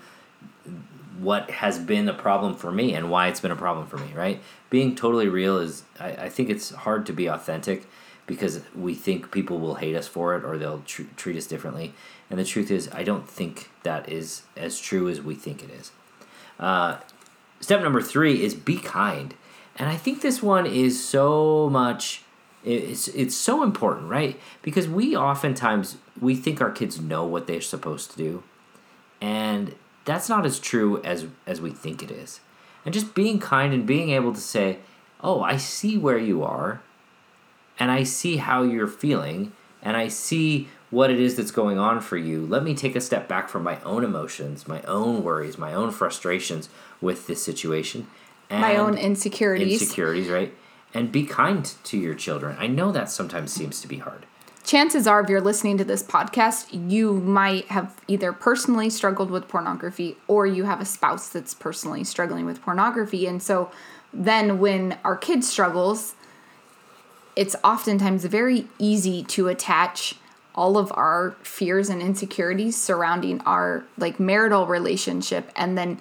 what 1.20 1.51
has 1.51 1.77
been 1.77 2.10
a 2.10 2.13
problem 2.13 2.56
for 2.56 2.72
me 2.72 2.94
and 2.94 3.10
why 3.12 3.27
it's 3.27 3.39
been 3.39 3.51
a 3.51 3.56
problem 3.56 3.86
for 3.86 3.98
me, 3.98 4.12
right? 4.13 4.41
Being 4.70 4.96
totally 4.96 5.27
real 5.27 5.58
is 5.58 5.84
I, 6.00 6.10
I 6.12 6.30
think 6.30 6.50
it's 6.50 6.72
hard 6.72 7.06
to 7.08 7.13
be 7.13 7.27
authentic 7.27 7.88
because 8.25 8.62
we 8.75 8.96
think 8.96 9.32
people 9.32 9.60
will 9.60 9.75
hate 9.75 9.96
us 9.96 10.08
for 10.08 10.36
it 10.36 10.44
or 10.44 10.58
they'll 10.58 10.82
tr- 10.86 11.03
treat 11.18 11.36
us 11.36 11.46
differently. 11.46 11.94
And 12.30 12.39
the 12.39 12.46
truth 12.46 12.72
is, 12.72 12.89
I 12.94 13.03
don't 13.03 13.30
think 13.30 13.70
that 13.84 14.08
is 14.10 14.44
as 14.56 14.80
true 14.80 15.10
as 15.10 15.22
we 15.22 15.36
think 15.36 15.63
it 15.63 15.70
is. 15.70 15.91
Uh, 16.60 16.98
step 17.60 17.82
number 17.82 18.01
three 18.01 18.41
is 18.44 18.56
be 18.56 18.77
kind, 18.77 19.34
and 19.75 19.89
I 19.89 19.98
think 19.98 20.22
this 20.22 20.41
one 20.41 20.65
is 20.65 21.03
so 21.03 21.70
much. 21.70 22.24
It's 22.63 23.08
it's 23.10 23.36
so 23.36 23.63
important, 23.63 24.10
right? 24.10 24.39
Because 24.62 24.88
we 24.88 25.15
oftentimes 25.15 25.98
we 26.22 26.36
think 26.36 26.62
our 26.62 26.72
kids 26.72 27.01
know 27.01 27.25
what 27.25 27.48
they're 27.48 27.60
supposed 27.60 28.12
to 28.12 28.18
do, 28.18 28.44
and 29.20 29.75
that's 30.05 30.29
not 30.29 30.46
as 30.46 30.60
true 30.60 31.01
as 31.03 31.27
as 31.46 31.62
we 31.62 31.72
think 31.72 32.01
it 32.01 32.12
is. 32.12 32.39
And 32.86 32.93
just 32.93 33.13
being 33.13 33.39
kind 33.39 33.74
and 33.74 33.86
being 33.86 34.10
able 34.10 34.34
to 34.34 34.41
say, 34.41 34.79
"Oh, 35.22 35.41
I 35.41 35.58
see 35.58 35.98
where 35.98 36.17
you 36.17 36.43
are, 36.43 36.81
and 37.79 37.91
I 37.91 38.03
see 38.03 38.38
how 38.38 38.63
you're 38.63 38.88
feeling, 38.88 39.53
and 39.81 39.96
I 39.98 40.08
see 40.08 40.67
what 40.89 41.10
it 41.10 41.20
is 41.20 41.36
that's 41.36 41.51
going 41.51 41.79
on 41.79 42.01
for 42.01 42.17
you. 42.17 42.46
Let 42.46 42.63
me 42.63 42.75
take 42.75 42.96
a 42.96 43.01
step 43.01 43.27
back 43.27 43.50
from 43.50 43.63
my 43.63 43.79
own 43.81 44.03
emotions, 44.03 44.67
my 44.67 44.81
own 44.84 45.24
worries, 45.24 45.58
my 45.58 45.74
own 45.74 45.91
frustrations 45.91 46.70
with 47.00 47.27
this 47.27 47.41
situation, 47.41 48.08
and 48.50 48.62
my 48.62 48.75
own 48.75 48.98
insecurities 48.98 49.81
insecurities, 49.81 50.27
right? 50.29 50.53
And 50.93 51.12
be 51.12 51.25
kind 51.25 51.65
to 51.86 51.98
your 51.98 52.13
children. 52.13 52.58
I 52.60 52.67
know 52.67 52.91
that 52.91 53.10
sometimes 53.10 53.53
seems 53.53 53.79
to 53.81 53.88
be 53.88 54.00
hard. 54.00 54.25
Chances 54.63 55.08
are 55.08 55.22
if 55.22 55.30
you're 55.30 55.41
listening 55.41 55.77
to 55.77 55.84
this 55.84 56.03
podcast 56.03 56.68
you 56.89 57.13
might 57.13 57.65
have 57.65 58.00
either 58.08 58.32
personally 58.32 58.89
struggled 58.89 59.32
with 59.32 59.48
pornography 59.48 60.15
or 60.27 60.46
you 60.46 60.65
have 60.65 60.80
a 60.82 60.86
spouse 60.86 61.30
that's 61.30 61.53
personally 61.53 62.03
struggling 62.03 62.46
with 62.46 62.62
pornography 62.62 63.25
and 63.27 63.41
so 63.41 63.72
then 64.13 64.60
when 64.60 64.98
our 65.03 65.15
kid 65.15 65.44
struggles 65.44 66.15
it's 67.36 67.56
oftentimes 67.63 68.25
very 68.25 68.68
easy 68.77 69.24
to 69.24 69.48
attach 69.48 70.15
all 70.53 70.77
of 70.77 70.91
our 70.96 71.32
fears 71.44 71.89
and 71.89 72.01
insecurities 72.01 72.75
surrounding 72.75 73.39
our 73.41 73.86
like 73.98 74.20
marital 74.20 74.68
relationship 74.68 75.50
and 75.56 75.77
then 75.77 75.98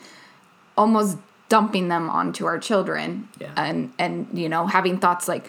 almost 0.76 1.17
dumping 1.49 1.88
them 1.88 2.11
onto 2.11 2.47
our 2.47 2.59
children 2.59 3.29
Yeah. 3.40 3.52
and 3.57 3.93
and 3.99 4.26
you 4.33 4.49
know 4.49 4.67
having 4.67 4.99
thoughts 4.99 5.29
like 5.29 5.49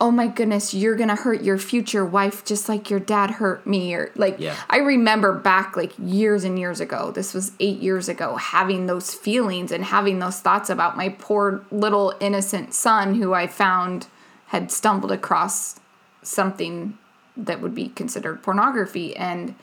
oh 0.00 0.10
my 0.10 0.26
goodness 0.26 0.72
you're 0.72 0.96
gonna 0.96 1.14
hurt 1.16 1.42
your 1.42 1.58
future 1.58 2.04
wife 2.04 2.44
just 2.44 2.68
like 2.68 2.88
your 2.88 2.98
dad 3.00 3.32
hurt 3.32 3.66
me 3.66 3.94
or 3.94 4.10
like 4.16 4.36
Yeah. 4.38 4.56
i 4.70 4.78
remember 4.78 5.32
back 5.34 5.76
like 5.76 5.92
years 5.98 6.42
and 6.44 6.58
years 6.58 6.80
ago 6.80 7.10
this 7.10 7.34
was 7.34 7.52
eight 7.60 7.80
years 7.80 8.08
ago 8.08 8.36
having 8.36 8.86
those 8.86 9.12
feelings 9.12 9.70
and 9.70 9.84
having 9.84 10.18
those 10.18 10.40
thoughts 10.40 10.70
about 10.70 10.96
my 10.96 11.10
poor 11.10 11.64
little 11.70 12.14
innocent 12.20 12.72
son 12.74 13.14
who 13.16 13.34
i 13.34 13.46
found 13.46 14.06
had 14.46 14.72
stumbled 14.72 15.12
across 15.12 15.78
something 16.22 16.96
that 17.36 17.60
would 17.60 17.74
be 17.74 17.88
considered 17.90 18.42
pornography 18.42 19.14
and 19.16 19.54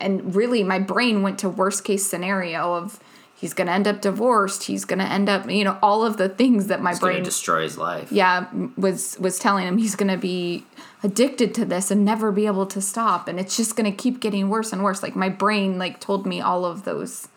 and 0.00 0.34
really 0.34 0.64
my 0.64 0.80
brain 0.80 1.22
went 1.22 1.38
to 1.38 1.48
worst 1.48 1.84
case 1.84 2.04
scenario 2.04 2.74
of 2.74 2.98
he's 3.42 3.52
going 3.52 3.66
to 3.66 3.72
end 3.72 3.88
up 3.88 4.00
divorced. 4.00 4.62
He's 4.64 4.84
going 4.84 5.00
to 5.00 5.04
end 5.04 5.28
up 5.28 5.50
you 5.50 5.64
know 5.64 5.76
all 5.82 6.04
of 6.04 6.16
the 6.16 6.28
things 6.28 6.68
that 6.68 6.80
my 6.80 6.92
going 6.92 7.14
brain 7.14 7.22
destroy 7.24 7.64
his 7.64 7.76
life. 7.76 8.10
yeah 8.10 8.46
was 8.76 9.18
was 9.18 9.38
telling 9.38 9.66
him 9.66 9.76
he's 9.76 9.96
going 9.96 10.10
to 10.10 10.16
be 10.16 10.64
addicted 11.02 11.52
to 11.56 11.64
this 11.64 11.90
and 11.90 12.04
never 12.04 12.30
be 12.30 12.46
able 12.46 12.64
to 12.66 12.80
stop. 12.80 13.26
And 13.26 13.40
it's 13.40 13.56
just 13.56 13.76
going 13.76 13.90
to 13.90 13.96
keep 13.96 14.20
getting 14.20 14.48
worse 14.48 14.72
and 14.72 14.84
worse. 14.84 15.02
Like 15.02 15.16
my 15.16 15.28
brain 15.28 15.76
like 15.76 15.98
told 15.98 16.24
me 16.24 16.40
all 16.40 16.64
of 16.64 16.84
those 16.84 17.28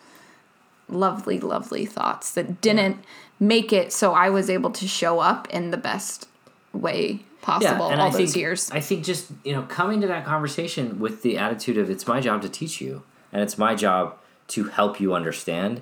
lovely 0.87 1.39
lovely 1.39 1.85
thoughts 1.85 2.31
that 2.33 2.61
didn't 2.61 3.03
make 3.39 3.73
it 3.73 3.91
so 3.91 4.13
I 4.13 4.29
was 4.29 4.49
able 4.49 4.69
to 4.69 4.87
show 4.87 5.19
up 5.19 5.49
in 5.49 5.71
the 5.71 5.77
best 5.77 6.27
way 6.71 7.21
possible 7.41 7.87
and 7.87 7.99
all 7.99 8.09
I 8.09 8.11
those 8.11 8.33
think, 8.33 8.35
years. 8.35 8.69
I 8.69 8.79
think 8.79 9.03
just 9.03 9.31
you 9.43 9.53
know 9.53 9.63
coming 9.63 10.01
to 10.01 10.07
that 10.07 10.23
conversation 10.23 10.99
with 10.99 11.23
the 11.23 11.39
attitude 11.39 11.79
of 11.79 11.89
it's 11.89 12.05
my 12.05 12.21
job 12.21 12.43
to 12.43 12.49
teach 12.49 12.79
you 12.79 13.01
and 13.33 13.41
it's 13.41 13.57
my 13.57 13.73
job 13.73 14.15
to 14.47 14.65
help 14.65 14.99
you 14.99 15.13
understand, 15.13 15.81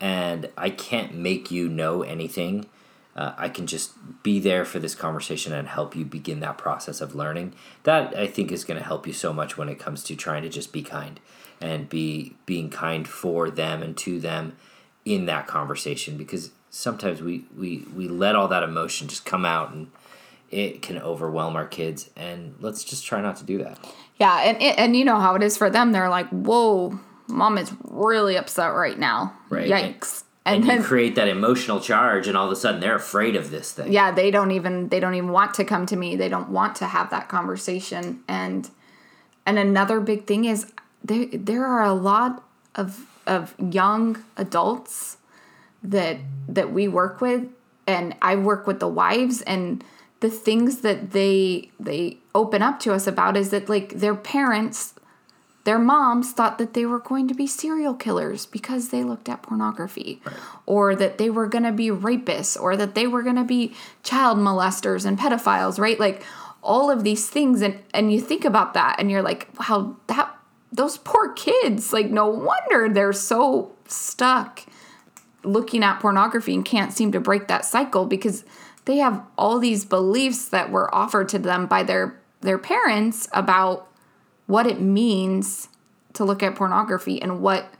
and 0.00 0.50
I 0.56 0.70
can't 0.70 1.14
make 1.14 1.50
you 1.50 1.68
know 1.68 2.02
anything. 2.02 2.66
Uh, 3.16 3.32
I 3.38 3.48
can 3.48 3.66
just 3.66 3.92
be 4.24 4.40
there 4.40 4.64
for 4.64 4.80
this 4.80 4.94
conversation 4.94 5.52
and 5.52 5.68
help 5.68 5.94
you 5.94 6.04
begin 6.04 6.40
that 6.40 6.58
process 6.58 7.00
of 7.00 7.14
learning. 7.14 7.54
That 7.84 8.16
I 8.16 8.26
think 8.26 8.50
is 8.50 8.64
going 8.64 8.78
to 8.78 8.84
help 8.84 9.06
you 9.06 9.12
so 9.12 9.32
much 9.32 9.56
when 9.56 9.68
it 9.68 9.78
comes 9.78 10.02
to 10.04 10.16
trying 10.16 10.42
to 10.42 10.48
just 10.48 10.72
be 10.72 10.82
kind 10.82 11.20
and 11.60 11.88
be 11.88 12.36
being 12.44 12.70
kind 12.70 13.06
for 13.06 13.50
them 13.50 13.82
and 13.82 13.96
to 13.98 14.18
them 14.18 14.56
in 15.04 15.26
that 15.26 15.46
conversation 15.46 16.16
because 16.16 16.50
sometimes 16.70 17.22
we 17.22 17.44
we 17.56 17.86
we 17.94 18.08
let 18.08 18.34
all 18.34 18.48
that 18.48 18.62
emotion 18.62 19.06
just 19.06 19.24
come 19.24 19.44
out 19.44 19.72
and 19.72 19.90
it 20.50 20.82
can 20.82 20.98
overwhelm 20.98 21.54
our 21.56 21.66
kids 21.66 22.10
and 22.16 22.54
let's 22.60 22.82
just 22.82 23.04
try 23.04 23.20
not 23.20 23.36
to 23.36 23.44
do 23.44 23.58
that 23.58 23.78
Yeah, 24.18 24.40
and 24.42 24.60
and 24.60 24.96
you 24.96 25.04
know 25.04 25.20
how 25.20 25.34
it 25.34 25.42
is 25.42 25.56
for 25.56 25.70
them. 25.70 25.92
They're 25.92 26.08
like, 26.08 26.28
"Whoa, 26.30 26.98
mom 27.26 27.58
is 27.58 27.72
really 27.84 28.36
upset 28.36 28.74
right 28.74 28.98
now." 28.98 29.34
Right. 29.50 29.70
Yikes! 29.70 30.24
and, 30.46 30.56
And, 30.56 30.64
you 30.64 30.70
then 30.70 30.82
create 30.82 31.14
that 31.14 31.28
emotional 31.28 31.80
charge 31.80 32.28
and 32.28 32.36
all 32.36 32.46
of 32.46 32.52
a 32.52 32.56
sudden 32.56 32.80
they're 32.80 32.96
afraid 32.96 33.34
of 33.34 33.50
this 33.50 33.72
thing 33.72 33.90
yeah, 33.90 34.10
they 34.10 34.30
don't 34.30 34.50
even 34.50 34.88
they 34.88 35.00
don't 35.00 35.14
even 35.14 35.32
want 35.32 35.54
to 35.54 35.64
come 35.64 35.86
to 35.86 35.96
me. 35.96 36.16
They 36.16 36.28
don't 36.28 36.50
want 36.50 36.76
to 36.76 36.86
have 36.86 37.10
that 37.10 37.28
conversation. 37.28 38.22
And 38.28 38.68
and 39.46 39.58
another 39.58 40.00
big 40.00 40.26
thing 40.26 40.44
is 40.44 40.72
there 41.02 41.26
there 41.32 41.64
are 41.64 41.84
a 41.84 41.94
lot 41.94 42.42
of 42.74 43.06
of 43.26 43.54
young 43.58 44.22
adults 44.36 45.16
that 45.82 46.18
that 46.48 46.72
we 46.72 46.88
work 46.88 47.20
with 47.20 47.48
and 47.86 48.14
I 48.20 48.36
work 48.36 48.66
with 48.66 48.80
the 48.80 48.88
wives 48.88 49.42
and 49.42 49.82
the 50.20 50.30
things 50.30 50.80
that 50.80 51.12
they 51.12 51.70
they 51.80 52.18
open 52.34 52.62
up 52.62 52.80
to 52.80 52.92
us 52.92 53.06
about 53.06 53.36
is 53.36 53.50
that 53.50 53.68
like 53.68 53.94
their 53.94 54.14
parents 54.14 54.93
their 55.64 55.78
moms 55.78 56.32
thought 56.32 56.58
that 56.58 56.74
they 56.74 56.84
were 56.84 56.98
going 56.98 57.26
to 57.28 57.34
be 57.34 57.46
serial 57.46 57.94
killers 57.94 58.46
because 58.46 58.90
they 58.90 59.02
looked 59.02 59.28
at 59.28 59.42
pornography 59.42 60.20
or 60.66 60.94
that 60.94 61.18
they 61.18 61.30
were 61.30 61.46
going 61.46 61.64
to 61.64 61.72
be 61.72 61.88
rapists 61.88 62.60
or 62.60 62.76
that 62.76 62.94
they 62.94 63.06
were 63.06 63.22
going 63.22 63.36
to 63.36 63.44
be 63.44 63.74
child 64.02 64.38
molesters 64.38 65.06
and 65.06 65.18
pedophiles 65.18 65.78
right? 65.78 65.98
Like 65.98 66.22
all 66.62 66.90
of 66.90 67.04
these 67.04 67.28
things 67.28 67.62
and 67.62 67.78
and 67.92 68.12
you 68.12 68.20
think 68.20 68.44
about 68.44 68.74
that 68.74 68.96
and 68.98 69.10
you're 69.10 69.22
like 69.22 69.48
wow 69.58 69.96
that 70.06 70.34
those 70.72 70.98
poor 70.98 71.32
kids. 71.32 71.92
Like 71.92 72.10
no 72.10 72.26
wonder 72.26 72.88
they're 72.92 73.12
so 73.12 73.72
stuck 73.86 74.64
looking 75.44 75.82
at 75.82 76.00
pornography 76.00 76.54
and 76.54 76.64
can't 76.64 76.92
seem 76.92 77.12
to 77.12 77.20
break 77.20 77.48
that 77.48 77.64
cycle 77.64 78.06
because 78.06 78.44
they 78.86 78.96
have 78.96 79.22
all 79.38 79.58
these 79.58 79.84
beliefs 79.84 80.48
that 80.48 80.70
were 80.70 80.94
offered 80.94 81.28
to 81.30 81.38
them 81.38 81.66
by 81.66 81.82
their 81.82 82.20
their 82.40 82.58
parents 82.58 83.28
about 83.32 83.88
what 84.46 84.66
it 84.66 84.80
means 84.80 85.68
to 86.14 86.24
look 86.24 86.42
at 86.42 86.54
pornography 86.54 87.20
and 87.20 87.40
what 87.40 87.72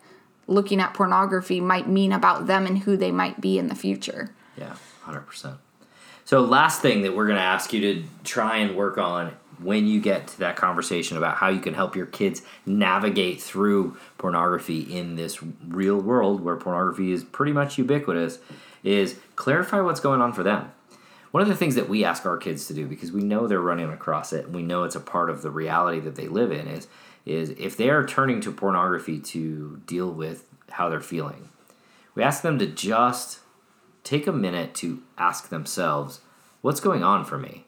looking 0.46 0.80
at 0.80 0.92
pornography 0.92 1.60
might 1.60 1.88
mean 1.88 2.12
about 2.12 2.46
them 2.46 2.66
and 2.66 2.80
who 2.80 2.96
they 2.96 3.10
might 3.10 3.40
be 3.40 3.58
in 3.58 3.68
the 3.68 3.74
future. 3.74 4.34
yeah 4.56 4.76
100% 5.04 5.58
so 6.24 6.40
last 6.40 6.80
thing 6.80 7.02
that 7.02 7.14
we're 7.14 7.26
going 7.26 7.36
to 7.36 7.42
ask 7.42 7.72
you 7.72 7.80
to 7.80 8.04
try 8.24 8.56
and 8.58 8.76
work 8.76 8.96
on 8.96 9.32
when 9.58 9.86
you 9.86 10.00
get 10.00 10.26
to 10.26 10.38
that 10.40 10.56
conversation 10.56 11.16
about 11.16 11.36
how 11.36 11.48
you 11.48 11.60
can 11.60 11.74
help 11.74 11.94
your 11.94 12.06
kids 12.06 12.42
navigate 12.66 13.40
through 13.40 13.96
pornography 14.18 14.80
in 14.80 15.16
this 15.16 15.42
real 15.68 16.00
world 16.00 16.40
where 16.40 16.56
pornography 16.56 17.12
is 17.12 17.22
pretty 17.22 17.52
much 17.52 17.78
ubiquitous 17.78 18.38
is 18.82 19.18
clarify 19.36 19.80
what's 19.80 20.00
going 20.00 20.20
on 20.20 20.32
for 20.32 20.42
them. 20.42 20.70
One 21.34 21.42
of 21.42 21.48
the 21.48 21.56
things 21.56 21.74
that 21.74 21.88
we 21.88 22.04
ask 22.04 22.24
our 22.26 22.36
kids 22.36 22.68
to 22.68 22.74
do 22.74 22.86
because 22.86 23.10
we 23.10 23.24
know 23.24 23.48
they're 23.48 23.60
running 23.60 23.90
across 23.90 24.32
it 24.32 24.44
and 24.44 24.54
we 24.54 24.62
know 24.62 24.84
it's 24.84 24.94
a 24.94 25.00
part 25.00 25.28
of 25.28 25.42
the 25.42 25.50
reality 25.50 25.98
that 25.98 26.14
they 26.14 26.28
live 26.28 26.52
in 26.52 26.68
is 26.68 26.86
is 27.26 27.50
if 27.58 27.76
they 27.76 27.90
are 27.90 28.06
turning 28.06 28.40
to 28.42 28.52
pornography 28.52 29.18
to 29.18 29.82
deal 29.84 30.08
with 30.08 30.44
how 30.70 30.88
they're 30.88 31.00
feeling. 31.00 31.48
We 32.14 32.22
ask 32.22 32.42
them 32.42 32.60
to 32.60 32.68
just 32.68 33.40
take 34.04 34.28
a 34.28 34.32
minute 34.32 34.76
to 34.76 35.02
ask 35.18 35.48
themselves, 35.48 36.20
what's 36.60 36.78
going 36.78 37.02
on 37.02 37.24
for 37.24 37.36
me? 37.36 37.64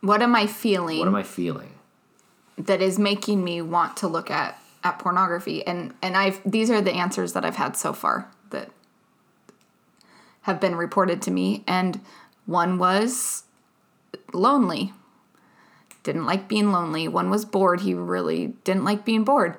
What 0.00 0.22
am 0.22 0.34
I 0.34 0.46
feeling? 0.46 1.00
What 1.00 1.08
am 1.08 1.16
I 1.16 1.22
feeling? 1.22 1.74
that 2.56 2.80
is 2.80 2.98
making 2.98 3.44
me 3.44 3.60
want 3.60 3.98
to 3.98 4.08
look 4.08 4.30
at 4.30 4.58
at 4.82 4.98
pornography 4.98 5.66
and 5.66 5.92
and 6.00 6.16
I've 6.16 6.40
these 6.50 6.70
are 6.70 6.80
the 6.80 6.92
answers 6.92 7.34
that 7.34 7.44
I've 7.44 7.56
had 7.56 7.76
so 7.76 7.92
far 7.92 8.30
that 8.48 8.70
have 10.42 10.60
been 10.60 10.76
reported 10.76 11.20
to 11.22 11.30
me 11.30 11.62
and 11.66 12.00
one 12.46 12.78
was 12.78 13.44
lonely 14.32 14.92
didn't 16.02 16.24
like 16.24 16.48
being 16.48 16.72
lonely 16.72 17.08
one 17.08 17.30
was 17.30 17.44
bored 17.44 17.80
he 17.80 17.92
really 17.92 18.48
didn't 18.64 18.84
like 18.84 19.04
being 19.04 19.24
bored 19.24 19.56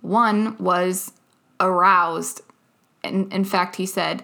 one 0.00 0.56
was 0.58 1.12
aroused 1.60 2.40
and 3.04 3.32
in 3.32 3.44
fact 3.44 3.76
he 3.76 3.86
said 3.86 4.22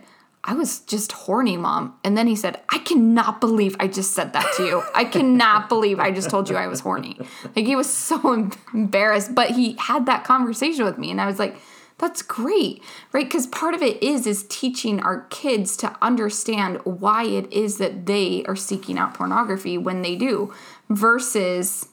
I 0.49 0.55
was 0.55 0.79
just 0.81 1.11
horny, 1.11 1.57
mom. 1.57 1.99
And 2.05 2.17
then 2.17 2.29
he 2.29 2.37
said, 2.37 2.61
I 2.69 2.79
cannot 2.79 3.41
believe 3.41 3.75
I 3.81 3.89
just 3.89 4.13
said 4.13 4.33
that 4.33 4.47
to 4.57 4.65
you. 4.65 4.83
I 4.95 5.05
cannot 5.05 5.69
believe 5.69 5.99
I 5.99 6.13
just 6.13 6.31
told 6.31 6.49
you 6.49 6.57
I 6.57 6.69
was 6.69 6.79
horny. 6.81 7.19
Like 7.57 7.67
he 7.67 7.75
was 7.75 7.91
so 7.93 8.49
embarrassed, 8.73 9.35
but 9.35 9.51
he 9.51 9.75
had 9.81 10.07
that 10.07 10.23
conversation 10.23 10.85
with 10.85 10.99
me 10.99 11.11
and 11.11 11.21
I 11.21 11.27
was 11.27 11.41
like, 11.41 11.57
that's 11.99 12.21
great, 12.21 12.83
right? 13.13 13.25
Because 13.25 13.47
part 13.47 13.75
of 13.75 13.83
it 13.83 14.03
is 14.03 14.27
is 14.27 14.45
teaching 14.49 15.01
our 15.01 15.23
kids 15.31 15.77
to 15.79 15.97
understand 16.03 16.79
why 16.85 17.25
it 17.25 17.51
is 17.53 17.79
that 17.79 18.07
they 18.07 18.45
are 18.47 18.57
seeking 18.57 18.99
out 18.99 19.15
pornography 19.15 19.79
when 19.79 20.03
they 20.03 20.15
do 20.15 20.53
versus 20.91 21.89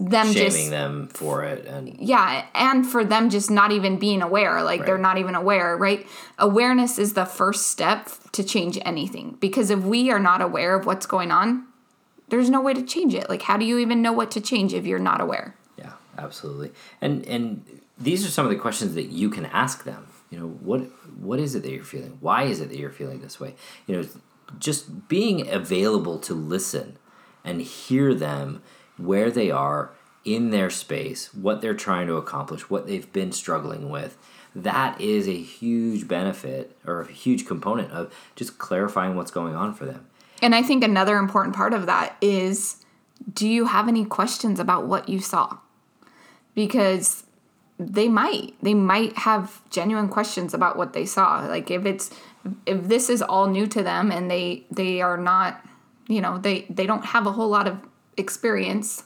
them 0.00 0.32
Shaming 0.32 0.50
just 0.50 0.70
them 0.70 1.06
for 1.06 1.44
it 1.44 1.66
and 1.66 1.96
yeah 2.00 2.46
and 2.52 2.84
for 2.84 3.04
them 3.04 3.30
just 3.30 3.48
not 3.48 3.70
even 3.70 3.96
being 3.96 4.22
aware 4.22 4.60
like 4.64 4.84
they're 4.84 4.98
not 4.98 5.18
even 5.18 5.36
aware 5.36 5.76
right 5.76 6.04
awareness 6.36 6.98
is 6.98 7.14
the 7.14 7.24
first 7.24 7.68
step 7.68 8.08
to 8.32 8.42
change 8.42 8.76
anything 8.84 9.36
because 9.38 9.70
if 9.70 9.78
we 9.82 10.10
are 10.10 10.18
not 10.18 10.42
aware 10.42 10.74
of 10.74 10.84
what's 10.84 11.06
going 11.06 11.30
on 11.30 11.64
there's 12.28 12.50
no 12.50 12.60
way 12.60 12.74
to 12.74 12.82
change 12.82 13.14
it 13.14 13.28
like 13.28 13.42
how 13.42 13.56
do 13.56 13.64
you 13.64 13.78
even 13.78 14.02
know 14.02 14.12
what 14.12 14.32
to 14.32 14.40
change 14.40 14.74
if 14.74 14.84
you're 14.84 14.98
not 14.98 15.20
aware 15.20 15.54
Yeah, 15.78 15.92
absolutely. 16.18 16.72
And 17.00 17.24
and 17.26 17.64
these 17.98 18.26
are 18.26 18.30
some 18.30 18.44
of 18.46 18.50
the 18.50 18.58
questions 18.58 18.94
that 18.94 19.06
you 19.06 19.30
can 19.30 19.46
ask 19.46 19.84
them. 19.84 20.06
You 20.30 20.38
know, 20.40 20.46
what 20.48 20.80
what 21.18 21.38
is 21.38 21.54
it 21.54 21.62
that 21.62 21.70
you're 21.70 21.84
feeling? 21.84 22.18
Why 22.20 22.44
is 22.44 22.60
it 22.60 22.68
that 22.70 22.78
you're 22.78 22.90
feeling 22.90 23.20
this 23.20 23.38
way? 23.38 23.54
You 23.86 23.96
know, 23.96 24.08
just 24.58 25.08
being 25.08 25.48
available 25.48 26.18
to 26.20 26.34
listen 26.34 26.98
and 27.44 27.60
hear 27.62 28.14
them 28.14 28.62
where 28.96 29.30
they 29.30 29.50
are 29.50 29.92
in 30.24 30.50
their 30.50 30.70
space, 30.70 31.32
what 31.34 31.60
they're 31.60 31.74
trying 31.74 32.06
to 32.06 32.16
accomplish, 32.16 32.70
what 32.70 32.86
they've 32.86 33.12
been 33.12 33.30
struggling 33.32 33.90
with. 33.90 34.16
That 34.56 35.00
is 35.00 35.28
a 35.28 35.36
huge 35.36 36.08
benefit 36.08 36.76
or 36.86 37.02
a 37.02 37.12
huge 37.12 37.46
component 37.46 37.90
of 37.90 38.12
just 38.34 38.56
clarifying 38.58 39.16
what's 39.16 39.30
going 39.30 39.54
on 39.54 39.74
for 39.74 39.84
them. 39.84 40.06
and 40.42 40.54
i 40.54 40.62
think 40.62 40.82
another 40.84 41.16
important 41.16 41.54
part 41.54 41.72
of 41.72 41.86
that 41.86 42.16
is 42.20 42.84
do 43.32 43.48
you 43.48 43.66
have 43.66 43.88
any 43.88 44.04
questions 44.04 44.58
about 44.60 44.86
what 44.86 45.08
you 45.08 45.20
saw 45.20 45.58
because 46.54 47.24
they 47.78 48.08
might 48.08 48.54
they 48.62 48.74
might 48.74 49.16
have 49.18 49.62
genuine 49.70 50.08
questions 50.08 50.54
about 50.54 50.76
what 50.76 50.92
they 50.92 51.04
saw. 51.04 51.46
Like 51.46 51.70
if 51.70 51.84
it's 51.84 52.10
if 52.66 52.84
this 52.84 53.10
is 53.10 53.22
all 53.22 53.48
new 53.48 53.66
to 53.68 53.82
them 53.82 54.10
and 54.12 54.30
they 54.30 54.64
they 54.70 55.00
are 55.00 55.16
not 55.16 55.64
you 56.08 56.20
know 56.20 56.38
they 56.38 56.66
they 56.70 56.86
don't 56.86 57.06
have 57.06 57.26
a 57.26 57.32
whole 57.32 57.48
lot 57.48 57.66
of 57.66 57.78
experience 58.16 59.04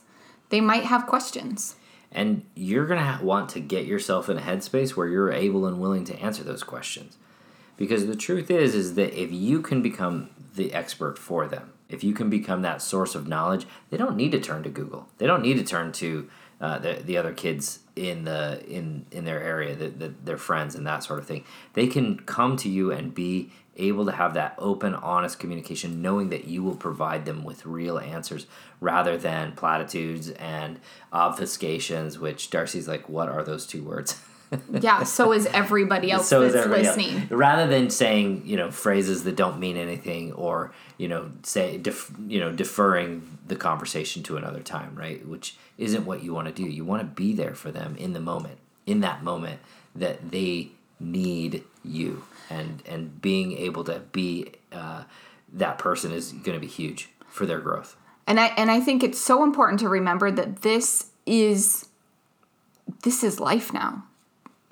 they 0.49 0.61
might 0.61 0.83
have 0.83 1.05
questions. 1.07 1.75
And 2.11 2.43
you're 2.55 2.87
going 2.87 2.99
to 2.99 3.23
want 3.23 3.49
to 3.49 3.59
get 3.59 3.85
yourself 3.85 4.29
in 4.29 4.37
a 4.37 4.41
headspace 4.41 4.95
where 4.95 5.07
you're 5.07 5.31
able 5.31 5.67
and 5.67 5.79
willing 5.79 6.05
to 6.05 6.19
answer 6.19 6.43
those 6.43 6.63
questions. 6.63 7.17
Because 7.77 8.07
the 8.07 8.15
truth 8.15 8.49
is 8.49 8.73
is 8.73 8.95
that 8.95 9.13
if 9.13 9.31
you 9.31 9.61
can 9.61 9.83
become 9.83 10.31
the 10.55 10.73
expert 10.73 11.17
for 11.17 11.47
them 11.47 11.71
if 11.87 12.03
you 12.03 12.13
can 12.13 12.29
become 12.29 12.61
that 12.61 12.81
source 12.81 13.15
of 13.15 13.27
knowledge 13.27 13.65
they 13.89 13.97
don't 13.97 14.15
need 14.15 14.31
to 14.31 14.39
turn 14.39 14.63
to 14.63 14.69
google. 14.69 15.09
They 15.17 15.27
don't 15.27 15.41
need 15.41 15.57
to 15.57 15.63
turn 15.63 15.91
to 15.93 16.29
uh, 16.61 16.77
the, 16.79 16.93
the 17.03 17.17
other 17.17 17.33
kids 17.33 17.79
in 17.99 18.23
the 18.23 18.63
in 18.67 19.05
in 19.11 19.25
their 19.25 19.41
area 19.41 19.75
the, 19.75 19.89
the, 19.89 20.13
their 20.23 20.37
friends 20.37 20.73
and 20.73 20.87
that 20.87 21.03
sort 21.03 21.19
of 21.19 21.27
thing. 21.27 21.43
They 21.73 21.87
can 21.87 22.17
come 22.21 22.55
to 22.57 22.69
you 22.69 22.91
and 22.91 23.13
be 23.13 23.51
able 23.75 24.05
to 24.05 24.11
have 24.11 24.33
that 24.33 24.55
open 24.57 24.93
honest 24.93 25.39
communication 25.39 26.01
knowing 26.01 26.29
that 26.29 26.45
you 26.45 26.63
will 26.63 26.75
provide 26.75 27.25
them 27.25 27.43
with 27.43 27.65
real 27.65 27.99
answers 27.99 28.47
rather 28.79 29.17
than 29.17 29.53
platitudes 29.53 30.29
and 30.31 30.79
obfuscations 31.13 32.17
which 32.17 32.49
darcy's 32.49 32.89
like 32.89 33.07
what 33.07 33.29
are 33.29 33.41
those 33.41 33.65
two 33.65 33.81
words 33.81 34.21
yeah 34.71 35.03
so 35.03 35.31
is 35.31 35.45
everybody 35.47 36.11
else 36.15 36.27
so 36.27 36.41
is 36.41 36.53
that's 36.53 36.65
everybody 36.65 36.87
else. 36.87 36.97
listening 36.97 37.27
Rather 37.29 37.67
than 37.67 37.89
saying 37.89 38.43
you 38.45 38.57
know 38.57 38.71
phrases 38.71 39.23
that 39.23 39.35
don't 39.35 39.59
mean 39.59 39.77
anything, 39.77 40.33
or 40.33 40.71
you 40.97 41.07
know 41.07 41.31
say 41.43 41.77
def, 41.77 42.11
you 42.27 42.39
know 42.39 42.51
deferring 42.51 43.37
the 43.47 43.55
conversation 43.55 44.23
to 44.23 44.37
another 44.37 44.61
time, 44.61 44.95
right? 44.95 45.25
Which 45.27 45.55
isn't 45.77 46.05
what 46.05 46.23
you 46.23 46.33
want 46.33 46.47
to 46.47 46.53
do. 46.53 46.67
You 46.67 46.85
want 46.85 47.01
to 47.01 47.07
be 47.07 47.33
there 47.33 47.55
for 47.55 47.71
them 47.71 47.95
in 47.97 48.13
the 48.13 48.19
moment, 48.19 48.57
in 48.85 49.01
that 49.01 49.23
moment 49.23 49.59
that 49.95 50.31
they 50.31 50.69
need 50.99 51.63
you, 51.83 52.23
and 52.49 52.81
and 52.87 53.21
being 53.21 53.57
able 53.57 53.83
to 53.85 53.99
be 54.11 54.51
uh, 54.71 55.03
that 55.53 55.77
person 55.77 56.11
is 56.11 56.31
going 56.31 56.55
to 56.55 56.59
be 56.59 56.67
huge 56.67 57.09
for 57.27 57.45
their 57.45 57.59
growth. 57.59 57.95
and 58.27 58.39
i 58.39 58.47
and 58.57 58.69
i 58.71 58.79
think 58.79 59.03
it's 59.03 59.19
so 59.19 59.43
important 59.43 59.79
to 59.79 59.87
remember 59.89 60.31
that 60.31 60.61
this 60.61 61.11
is 61.25 61.87
this 63.03 63.23
is 63.23 63.39
life 63.39 63.71
now 63.73 64.03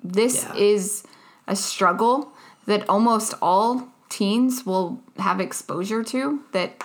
this 0.02 0.44
Yeah. 0.44 0.54
is 0.54 1.02
a 1.46 1.56
struggle 1.56 2.32
that 2.66 2.88
almost 2.88 3.34
all 3.40 3.88
teens 4.08 4.64
will 4.64 5.00
have 5.18 5.40
exposure 5.40 6.02
to 6.02 6.40
that 6.52 6.82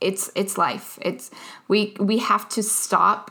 it's 0.00 0.30
it's 0.34 0.58
life 0.58 0.98
it's 1.02 1.30
we 1.68 1.94
we 2.00 2.18
have 2.18 2.48
to 2.48 2.62
stop 2.62 3.30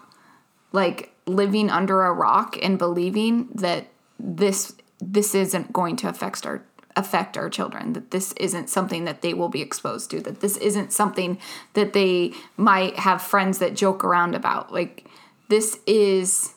like 0.71 1.13
living 1.25 1.69
under 1.69 2.03
a 2.03 2.13
rock 2.13 2.57
and 2.61 2.77
believing 2.77 3.49
that 3.53 3.87
this 4.19 4.73
this 5.01 5.35
isn't 5.35 5.73
going 5.73 5.95
to 5.97 6.07
affect 6.07 6.45
our 6.45 6.63
affect 6.95 7.37
our 7.37 7.49
children 7.49 7.93
that 7.93 8.11
this 8.11 8.33
isn't 8.33 8.69
something 8.69 9.05
that 9.05 9.21
they 9.21 9.33
will 9.33 9.49
be 9.49 9.61
exposed 9.61 10.09
to 10.11 10.19
that 10.21 10.39
this 10.41 10.57
isn't 10.57 10.91
something 10.93 11.37
that 11.73 11.93
they 11.93 12.31
might 12.57 12.97
have 12.99 13.21
friends 13.21 13.59
that 13.59 13.73
joke 13.75 14.03
around 14.03 14.35
about 14.35 14.71
like 14.73 15.05
this 15.49 15.79
is 15.85 16.53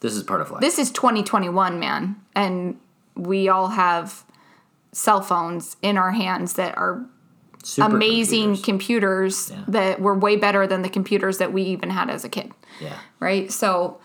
This 0.00 0.14
is 0.14 0.22
part 0.22 0.40
of 0.40 0.50
life. 0.50 0.60
this 0.60 0.78
is 0.78 0.90
2021 0.92 1.78
man 1.80 2.16
and 2.34 2.78
we 3.16 3.48
all 3.48 3.68
have 3.68 4.24
cell 4.92 5.20
phones 5.20 5.76
in 5.82 5.96
our 5.98 6.12
hands 6.12 6.52
that 6.54 6.76
are 6.78 7.04
Supercomputers. 7.62 7.84
amazing 7.94 8.56
computers 8.58 9.50
Yeah. 9.50 9.64
that 9.68 10.00
were 10.00 10.14
way 10.16 10.36
better 10.36 10.66
than 10.66 10.82
the 10.82 10.88
computers 10.88 11.38
that 11.38 11.52
we 11.52 11.62
even 11.62 11.90
had 11.90 12.10
as 12.10 12.24
a 12.24 12.28
kid 12.28 12.52
Yeah. 12.80 12.94
right 13.18 13.50
so 13.52 13.98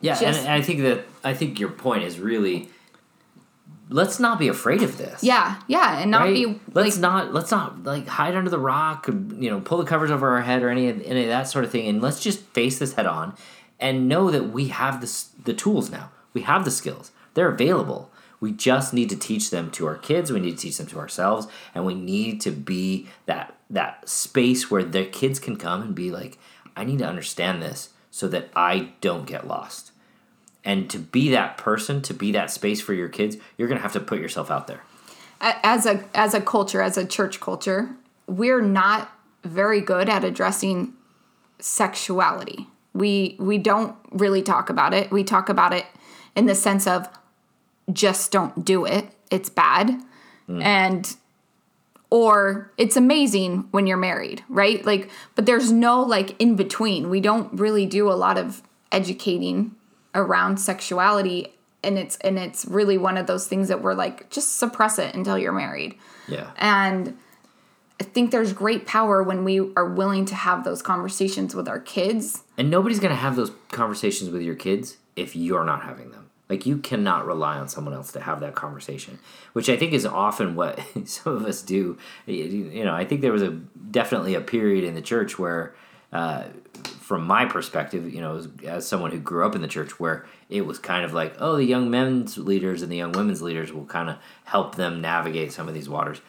Yeah, 0.00 0.12
and, 0.12 0.20
Just- 0.20 0.40
and 0.40 0.48
I 0.48 0.62
think 0.62 0.80
that 0.80 1.04
I 1.22 1.34
think 1.34 1.60
your 1.60 1.68
point 1.68 2.04
is 2.04 2.18
really 2.18 2.70
let's 3.92 4.18
not 4.20 4.38
be 4.38 4.48
afraid 4.48 4.82
of 4.82 4.96
this. 4.96 5.22
yeah 5.22 5.56
yeah 5.66 5.98
and 5.98 6.10
not 6.10 6.22
right? 6.22 6.32
be 6.34 6.60
let's 6.72 6.96
not 6.96 7.34
let's 7.34 7.50
not 7.50 7.84
like 7.84 8.06
hide 8.06 8.34
under 8.34 8.48
the 8.48 8.58
rock, 8.58 9.08
you 9.08 9.50
know, 9.50 9.60
pull 9.60 9.76
the 9.78 9.84
covers 9.84 10.10
over 10.10 10.30
our 10.30 10.40
head 10.42 10.62
or 10.62 10.70
any 10.70 10.88
of, 10.88 11.02
any 11.02 11.22
of 11.24 11.28
that 11.28 11.48
sort 11.48 11.64
of 11.66 11.70
thing, 11.70 11.86
and 11.88 12.00
let's 12.00 12.20
just 12.20 12.40
face 12.54 12.78
this 12.78 12.94
head 12.94 13.04
on, 13.06 13.34
and 13.80 14.08
know 14.08 14.30
that 14.30 14.50
we 14.50 14.68
have 14.68 15.00
this 15.00 15.30
the 15.44 15.54
tools 15.54 15.90
now. 15.90 16.10
We 16.32 16.42
have 16.42 16.64
the 16.64 16.70
skills. 16.70 17.10
They're 17.34 17.48
available. 17.48 18.10
We 18.40 18.52
just 18.52 18.94
need 18.94 19.10
to 19.10 19.16
teach 19.16 19.50
them 19.50 19.70
to 19.72 19.86
our 19.86 19.96
kids. 19.96 20.32
We 20.32 20.40
need 20.40 20.56
to 20.56 20.62
teach 20.62 20.78
them 20.78 20.86
to 20.88 20.98
ourselves, 20.98 21.46
and 21.74 21.84
we 21.84 21.94
need 21.94 22.40
to 22.42 22.50
be 22.50 23.08
that 23.26 23.56
that 23.68 24.08
space 24.08 24.70
where 24.70 24.82
their 24.84 25.06
kids 25.06 25.38
can 25.38 25.56
come 25.56 25.82
and 25.82 25.94
be 25.94 26.10
like, 26.10 26.38
I 26.76 26.84
need 26.84 26.98
to 26.98 27.06
understand 27.06 27.62
this 27.62 27.90
so 28.10 28.26
that 28.28 28.50
I 28.56 28.92
don't 29.00 29.26
get 29.26 29.46
lost. 29.46 29.92
And 30.64 30.90
to 30.90 30.98
be 30.98 31.30
that 31.30 31.56
person, 31.56 32.02
to 32.02 32.12
be 32.14 32.32
that 32.32 32.50
space 32.50 32.80
for 32.80 32.92
your 32.92 33.08
kids, 33.08 33.36
you're 33.56 33.68
gonna 33.68 33.80
have 33.80 33.92
to 33.92 34.00
put 34.00 34.20
yourself 34.20 34.50
out 34.50 34.66
there. 34.66 34.82
as 35.40 35.86
a 35.86 36.04
as 36.14 36.34
a 36.34 36.40
culture 36.40 36.82
as 36.82 36.98
a 36.98 37.06
church 37.06 37.40
culture 37.40 37.90
we're 38.26 38.60
not 38.60 39.10
very 39.42 39.80
good 39.80 40.08
at 40.08 40.22
addressing 40.24 40.92
sexuality 41.58 42.66
we 42.94 43.36
we 43.38 43.58
don't 43.58 43.96
really 44.12 44.42
talk 44.42 44.70
about 44.70 44.92
it 44.92 45.10
we 45.10 45.22
talk 45.24 45.48
about 45.48 45.72
it 45.72 45.86
in 46.34 46.46
the 46.46 46.54
sense 46.54 46.86
of 46.86 47.08
just 47.92 48.30
don't 48.32 48.64
do 48.64 48.84
it 48.84 49.10
it's 49.30 49.48
bad 49.48 50.00
and 50.48 51.16
or 52.10 52.72
it's 52.76 52.96
amazing 52.96 53.68
when 53.70 53.86
you're 53.86 53.96
married, 53.96 54.42
right? 54.48 54.84
Like, 54.84 55.10
but 55.36 55.46
there's 55.46 55.70
no 55.70 56.02
like 56.02 56.34
in 56.40 56.56
between. 56.56 57.08
We 57.08 57.20
don't 57.20 57.52
really 57.58 57.86
do 57.86 58.10
a 58.10 58.14
lot 58.14 58.36
of 58.36 58.62
educating 58.90 59.76
around 60.12 60.58
sexuality 60.58 61.54
and 61.84 61.96
it's 61.96 62.16
and 62.18 62.36
it's 62.36 62.66
really 62.66 62.98
one 62.98 63.16
of 63.16 63.28
those 63.28 63.46
things 63.46 63.68
that 63.68 63.80
we're 63.80 63.94
like 63.94 64.28
just 64.28 64.56
suppress 64.56 64.98
it 64.98 65.14
until 65.14 65.38
you're 65.38 65.52
married. 65.52 65.96
Yeah. 66.26 66.50
And 66.56 67.16
I 68.00 68.04
think 68.04 68.30
there's 68.30 68.54
great 68.54 68.86
power 68.86 69.22
when 69.22 69.44
we 69.44 69.60
are 69.76 69.84
willing 69.84 70.24
to 70.26 70.34
have 70.34 70.64
those 70.64 70.80
conversations 70.80 71.54
with 71.54 71.68
our 71.68 71.78
kids. 71.78 72.42
And 72.56 72.70
nobody's 72.70 72.98
going 72.98 73.10
to 73.10 73.20
have 73.20 73.36
those 73.36 73.52
conversations 73.68 74.30
with 74.30 74.40
your 74.40 74.54
kids 74.54 74.96
if 75.16 75.36
you're 75.36 75.64
not 75.64 75.82
having 75.82 76.10
them. 76.10 76.30
Like 76.48 76.64
you 76.64 76.78
cannot 76.78 77.26
rely 77.26 77.58
on 77.58 77.68
someone 77.68 77.94
else 77.94 78.10
to 78.12 78.20
have 78.20 78.40
that 78.40 78.54
conversation, 78.54 79.18
which 79.52 79.68
I 79.68 79.76
think 79.76 79.92
is 79.92 80.06
often 80.06 80.56
what 80.56 80.80
some 81.04 81.36
of 81.36 81.44
us 81.44 81.60
do. 81.60 81.98
You 82.26 82.84
know, 82.84 82.94
I 82.94 83.04
think 83.04 83.20
there 83.20 83.32
was 83.32 83.42
a 83.42 83.50
definitely 83.50 84.34
a 84.34 84.40
period 84.40 84.82
in 84.82 84.94
the 84.94 85.02
church 85.02 85.38
where, 85.38 85.74
uh, 86.10 86.44
from 86.98 87.24
my 87.26 87.44
perspective, 87.44 88.12
you 88.12 88.20
know, 88.20 88.36
as, 88.36 88.48
as 88.66 88.88
someone 88.88 89.10
who 89.12 89.20
grew 89.20 89.46
up 89.46 89.54
in 89.54 89.62
the 89.62 89.68
church, 89.68 90.00
where 90.00 90.26
it 90.48 90.62
was 90.62 90.78
kind 90.78 91.04
of 91.04 91.12
like, 91.12 91.36
oh, 91.38 91.56
the 91.56 91.64
young 91.64 91.90
men's 91.90 92.38
leaders 92.38 92.82
and 92.82 92.90
the 92.90 92.96
young 92.96 93.12
women's 93.12 93.42
leaders 93.42 93.72
will 93.72 93.84
kind 93.84 94.08
of 94.08 94.16
help 94.44 94.74
them 94.74 95.00
navigate 95.00 95.52
some 95.52 95.68
of 95.68 95.74
these 95.74 95.88
waters. 95.88 96.20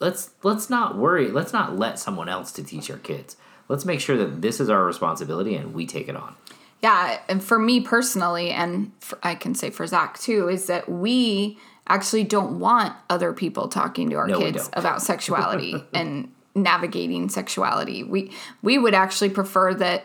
Let's 0.00 0.30
let's 0.42 0.70
not 0.70 0.96
worry. 0.96 1.30
Let's 1.30 1.52
not 1.52 1.78
let 1.78 1.98
someone 1.98 2.28
else 2.28 2.52
to 2.52 2.64
teach 2.64 2.90
our 2.90 2.98
kids. 2.98 3.36
Let's 3.68 3.84
make 3.84 4.00
sure 4.00 4.16
that 4.16 4.42
this 4.42 4.58
is 4.58 4.68
our 4.68 4.84
responsibility 4.84 5.54
and 5.54 5.74
we 5.74 5.86
take 5.86 6.08
it 6.08 6.16
on. 6.16 6.34
Yeah, 6.82 7.20
and 7.28 7.44
for 7.44 7.58
me 7.58 7.80
personally, 7.80 8.50
and 8.50 8.90
for, 9.00 9.18
I 9.22 9.34
can 9.34 9.54
say 9.54 9.68
for 9.70 9.86
Zach 9.86 10.18
too, 10.18 10.48
is 10.48 10.66
that 10.66 10.88
we 10.88 11.58
actually 11.86 12.24
don't 12.24 12.58
want 12.58 12.94
other 13.10 13.32
people 13.32 13.68
talking 13.68 14.08
to 14.10 14.16
our 14.16 14.28
No, 14.28 14.38
kids 14.38 14.70
about 14.72 15.02
sexuality 15.02 15.84
and 15.94 16.32
navigating 16.54 17.28
sexuality. 17.28 18.02
We 18.02 18.32
we 18.62 18.78
would 18.78 18.94
actually 18.94 19.30
prefer 19.30 19.74
that 19.74 20.04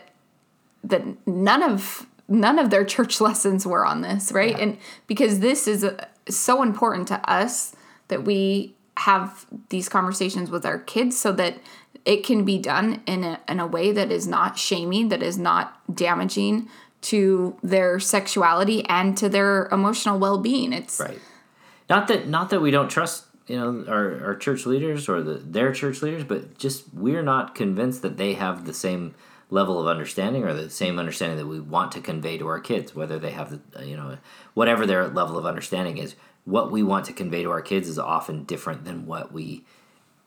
that 0.84 1.02
none 1.26 1.62
of 1.62 2.06
none 2.28 2.58
of 2.58 2.68
their 2.68 2.84
church 2.84 3.20
lessons 3.22 3.66
were 3.66 3.86
on 3.86 4.02
this, 4.02 4.30
right? 4.30 4.50
Yeah. 4.50 4.62
And 4.62 4.78
because 5.06 5.40
this 5.40 5.66
is 5.66 5.82
uh 5.82 6.06
so 6.28 6.62
important 6.62 7.08
to 7.08 7.30
us 7.30 7.74
that 8.08 8.24
we 8.24 8.75
have 8.98 9.46
these 9.68 9.88
conversations 9.88 10.50
with 10.50 10.64
our 10.64 10.78
kids 10.78 11.18
so 11.18 11.32
that 11.32 11.58
it 12.04 12.24
can 12.24 12.44
be 12.44 12.58
done 12.58 13.02
in 13.06 13.24
a, 13.24 13.40
in 13.48 13.60
a 13.60 13.66
way 13.66 13.92
that 13.92 14.10
is 14.10 14.26
not 14.26 14.58
shaming, 14.58 15.08
that 15.08 15.22
is 15.22 15.36
not 15.36 15.94
damaging 15.94 16.68
to 17.02 17.56
their 17.62 18.00
sexuality 18.00 18.84
and 18.86 19.16
to 19.16 19.28
their 19.28 19.66
emotional 19.66 20.18
well-being. 20.18 20.72
It's 20.72 20.98
Right. 20.98 21.20
Not 21.88 22.08
that 22.08 22.26
not 22.26 22.50
that 22.50 22.60
we 22.60 22.72
don't 22.72 22.88
trust 22.88 23.26
you 23.46 23.56
know 23.56 23.84
our, 23.86 24.24
our 24.24 24.34
church 24.34 24.66
leaders 24.66 25.08
or 25.08 25.22
the, 25.22 25.34
their 25.34 25.72
church 25.72 26.02
leaders, 26.02 26.24
but 26.24 26.58
just 26.58 26.92
we're 26.92 27.22
not 27.22 27.54
convinced 27.54 28.02
that 28.02 28.16
they 28.16 28.34
have 28.34 28.64
the 28.64 28.74
same 28.74 29.14
level 29.50 29.80
of 29.80 29.86
understanding 29.86 30.42
or 30.42 30.52
the 30.52 30.68
same 30.68 30.98
understanding 30.98 31.38
that 31.38 31.46
we 31.46 31.60
want 31.60 31.92
to 31.92 32.00
convey 32.00 32.38
to 32.38 32.46
our 32.48 32.58
kids, 32.58 32.94
whether 32.94 33.18
they 33.18 33.30
have 33.30 33.60
the 33.70 33.86
you 33.86 33.96
know 33.96 34.18
whatever 34.54 34.86
their 34.86 35.06
level 35.06 35.38
of 35.38 35.46
understanding 35.46 35.98
is. 35.98 36.16
What 36.46 36.70
we 36.70 36.82
want 36.82 37.04
to 37.06 37.12
convey 37.12 37.42
to 37.42 37.50
our 37.50 37.60
kids 37.60 37.88
is 37.88 37.98
often 37.98 38.44
different 38.44 38.84
than 38.84 39.04
what 39.04 39.32
we 39.32 39.64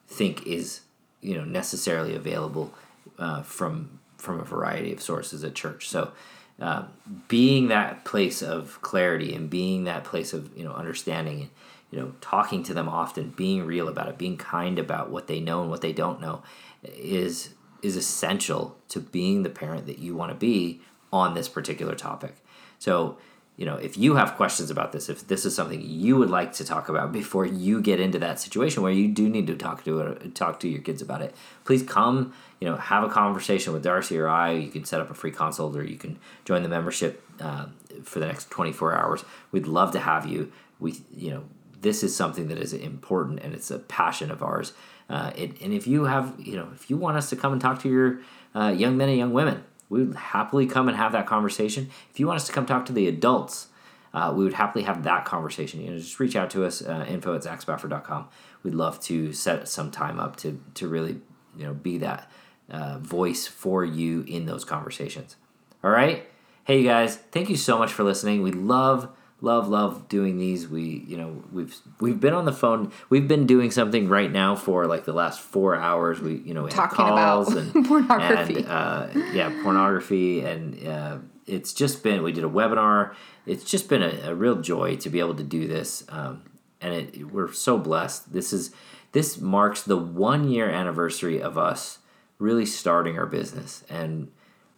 think 0.06 0.46
is 0.46 0.82
you 1.20 1.34
know 1.36 1.44
necessarily 1.44 2.14
available 2.14 2.72
uh, 3.18 3.42
from 3.42 3.98
from 4.16 4.38
a 4.38 4.44
variety 4.44 4.92
of 4.92 5.02
sources 5.02 5.42
at 5.42 5.54
church. 5.54 5.88
So 5.88 6.12
uh, 6.60 6.84
being 7.28 7.68
that 7.68 8.04
place 8.04 8.42
of 8.42 8.80
clarity 8.82 9.34
and 9.34 9.48
being 9.48 9.84
that 9.84 10.04
place 10.04 10.32
of 10.32 10.56
you 10.56 10.64
know 10.64 10.72
understanding 10.72 11.40
and 11.40 11.50
you 11.90 11.98
know 11.98 12.14
talking 12.20 12.62
to 12.64 12.74
them 12.74 12.88
often, 12.88 13.30
being 13.30 13.64
real 13.64 13.88
about 13.88 14.08
it, 14.08 14.18
being 14.18 14.36
kind 14.36 14.78
about 14.78 15.10
what 15.10 15.26
they 15.26 15.40
know 15.40 15.62
and 15.62 15.70
what 15.70 15.80
they 15.80 15.92
don't 15.92 16.20
know 16.20 16.42
is 16.84 17.50
is 17.82 17.96
essential 17.96 18.76
to 18.88 19.00
being 19.00 19.42
the 19.42 19.50
parent 19.50 19.86
that 19.86 19.98
you 19.98 20.14
want 20.14 20.30
to 20.30 20.36
be 20.36 20.80
on 21.12 21.34
this 21.34 21.48
particular 21.48 21.94
topic. 21.94 22.36
So 22.78 23.16
you 23.60 23.66
know, 23.66 23.76
if 23.76 23.98
you 23.98 24.14
have 24.14 24.36
questions 24.36 24.70
about 24.70 24.92
this, 24.92 25.10
if 25.10 25.28
this 25.28 25.44
is 25.44 25.54
something 25.54 25.82
you 25.84 26.16
would 26.16 26.30
like 26.30 26.54
to 26.54 26.64
talk 26.64 26.88
about 26.88 27.12
before 27.12 27.44
you 27.44 27.82
get 27.82 28.00
into 28.00 28.18
that 28.18 28.40
situation 28.40 28.82
where 28.82 28.90
you 28.90 29.06
do 29.06 29.28
need 29.28 29.46
to 29.48 29.54
talk 29.54 29.84
to 29.84 30.00
it, 30.00 30.34
talk 30.34 30.60
to 30.60 30.68
your 30.68 30.80
kids 30.80 31.02
about 31.02 31.20
it, 31.20 31.34
please 31.66 31.82
come. 31.82 32.32
You 32.58 32.68
know, 32.68 32.76
have 32.76 33.04
a 33.04 33.10
conversation 33.10 33.74
with 33.74 33.82
Darcy 33.82 34.18
or 34.18 34.28
I. 34.30 34.52
You 34.52 34.70
can 34.70 34.86
set 34.86 34.98
up 35.02 35.10
a 35.10 35.14
free 35.14 35.30
consult, 35.30 35.76
or 35.76 35.84
you 35.84 35.98
can 35.98 36.18
join 36.46 36.62
the 36.62 36.70
membership 36.70 37.22
uh, 37.38 37.66
for 38.02 38.18
the 38.18 38.26
next 38.26 38.50
twenty 38.50 38.72
four 38.72 38.94
hours. 38.94 39.26
We'd 39.52 39.66
love 39.66 39.92
to 39.92 40.00
have 40.00 40.24
you. 40.24 40.50
We, 40.78 40.94
you 41.14 41.30
know, 41.30 41.44
this 41.82 42.02
is 42.02 42.16
something 42.16 42.48
that 42.48 42.56
is 42.56 42.72
important 42.72 43.40
and 43.40 43.52
it's 43.52 43.70
a 43.70 43.78
passion 43.78 44.30
of 44.30 44.42
ours. 44.42 44.72
Uh, 45.10 45.32
it, 45.36 45.60
and 45.60 45.74
if 45.74 45.86
you 45.86 46.04
have, 46.04 46.34
you 46.38 46.56
know, 46.56 46.68
if 46.74 46.88
you 46.88 46.96
want 46.96 47.18
us 47.18 47.28
to 47.28 47.36
come 47.36 47.52
and 47.52 47.60
talk 47.60 47.82
to 47.82 47.90
your 47.90 48.20
uh, 48.54 48.68
young 48.68 48.96
men 48.96 49.10
and 49.10 49.18
young 49.18 49.34
women, 49.34 49.64
we 49.90 50.02
would 50.02 50.16
happily 50.16 50.66
come 50.66 50.88
and 50.88 50.96
have 50.96 51.12
that 51.12 51.26
conversation. 51.26 51.90
If 52.10 52.18
you 52.18 52.26
want 52.26 52.36
us 52.36 52.46
to 52.46 52.52
come 52.52 52.64
talk 52.64 52.86
to 52.86 52.92
the 52.92 53.06
adults, 53.06 53.68
uh, 54.14 54.32
we 54.34 54.44
would 54.44 54.54
happily 54.54 54.84
have 54.84 55.02
that 55.02 55.24
conversation. 55.24 55.82
You 55.82 55.90
know, 55.90 55.98
just 55.98 56.18
reach 56.18 56.36
out 56.36 56.48
to 56.50 56.64
us, 56.64 56.80
uh, 56.80 57.04
info 57.08 57.34
at 57.34 57.42
zachspafford.com. 57.42 58.28
We'd 58.62 58.74
love 58.74 59.00
to 59.00 59.32
set 59.32 59.68
some 59.68 59.90
time 59.90 60.18
up 60.18 60.36
to, 60.36 60.60
to 60.74 60.88
really, 60.88 61.20
you 61.56 61.64
know, 61.64 61.74
be 61.74 61.98
that 61.98 62.30
uh, 62.70 62.98
voice 62.98 63.46
for 63.46 63.84
you 63.84 64.24
in 64.26 64.46
those 64.46 64.64
conversations. 64.64 65.36
All 65.84 65.90
right? 65.90 66.26
Hey, 66.64 66.80
you 66.80 66.84
guys, 66.86 67.16
thank 67.16 67.50
you 67.50 67.56
so 67.56 67.78
much 67.78 67.92
for 67.92 68.04
listening. 68.04 68.42
We 68.42 68.52
love, 68.52 69.08
love, 69.40 69.68
love 69.68 70.08
doing 70.08 70.38
these. 70.38 70.68
We, 70.68 71.04
you 71.06 71.16
know, 71.16 71.42
we've 71.52 71.74
we've 72.00 72.20
been 72.20 72.34
on 72.34 72.44
the 72.44 72.52
phone. 72.52 72.92
We've 73.08 73.28
been 73.28 73.46
doing 73.46 73.70
something 73.70 74.08
right 74.08 74.30
now 74.30 74.56
for 74.56 74.86
like 74.86 75.04
the 75.04 75.12
last 75.12 75.40
four 75.40 75.76
hours. 75.76 76.20
We, 76.20 76.36
you 76.38 76.54
know, 76.54 76.64
we 76.64 76.70
Talking 76.70 77.06
about 77.06 77.46
calls 77.46 77.54
and 77.54 77.86
pornography. 77.86 78.56
and, 78.56 78.66
uh, 78.68 79.08
yeah, 79.32 79.50
pornography, 79.62 80.40
and 80.40 80.86
uh, 80.86 81.18
it's 81.46 81.72
just 81.72 82.02
been. 82.02 82.22
We 82.22 82.32
did 82.32 82.44
a 82.44 82.48
webinar. 82.48 83.14
It's 83.46 83.64
just 83.64 83.88
been 83.88 84.02
a, 84.02 84.30
a 84.30 84.34
real 84.34 84.56
joy 84.56 84.96
to 84.96 85.10
be 85.10 85.20
able 85.20 85.34
to 85.34 85.44
do 85.44 85.66
this, 85.66 86.04
um, 86.08 86.42
and 86.80 86.94
it, 86.94 87.32
we're 87.32 87.52
so 87.52 87.78
blessed. 87.78 88.32
This 88.32 88.52
is 88.52 88.72
this 89.12 89.40
marks 89.40 89.82
the 89.82 89.96
one 89.96 90.48
year 90.48 90.68
anniversary 90.70 91.40
of 91.40 91.58
us 91.58 91.98
really 92.38 92.66
starting 92.66 93.18
our 93.18 93.26
business, 93.26 93.84
and 93.90 94.30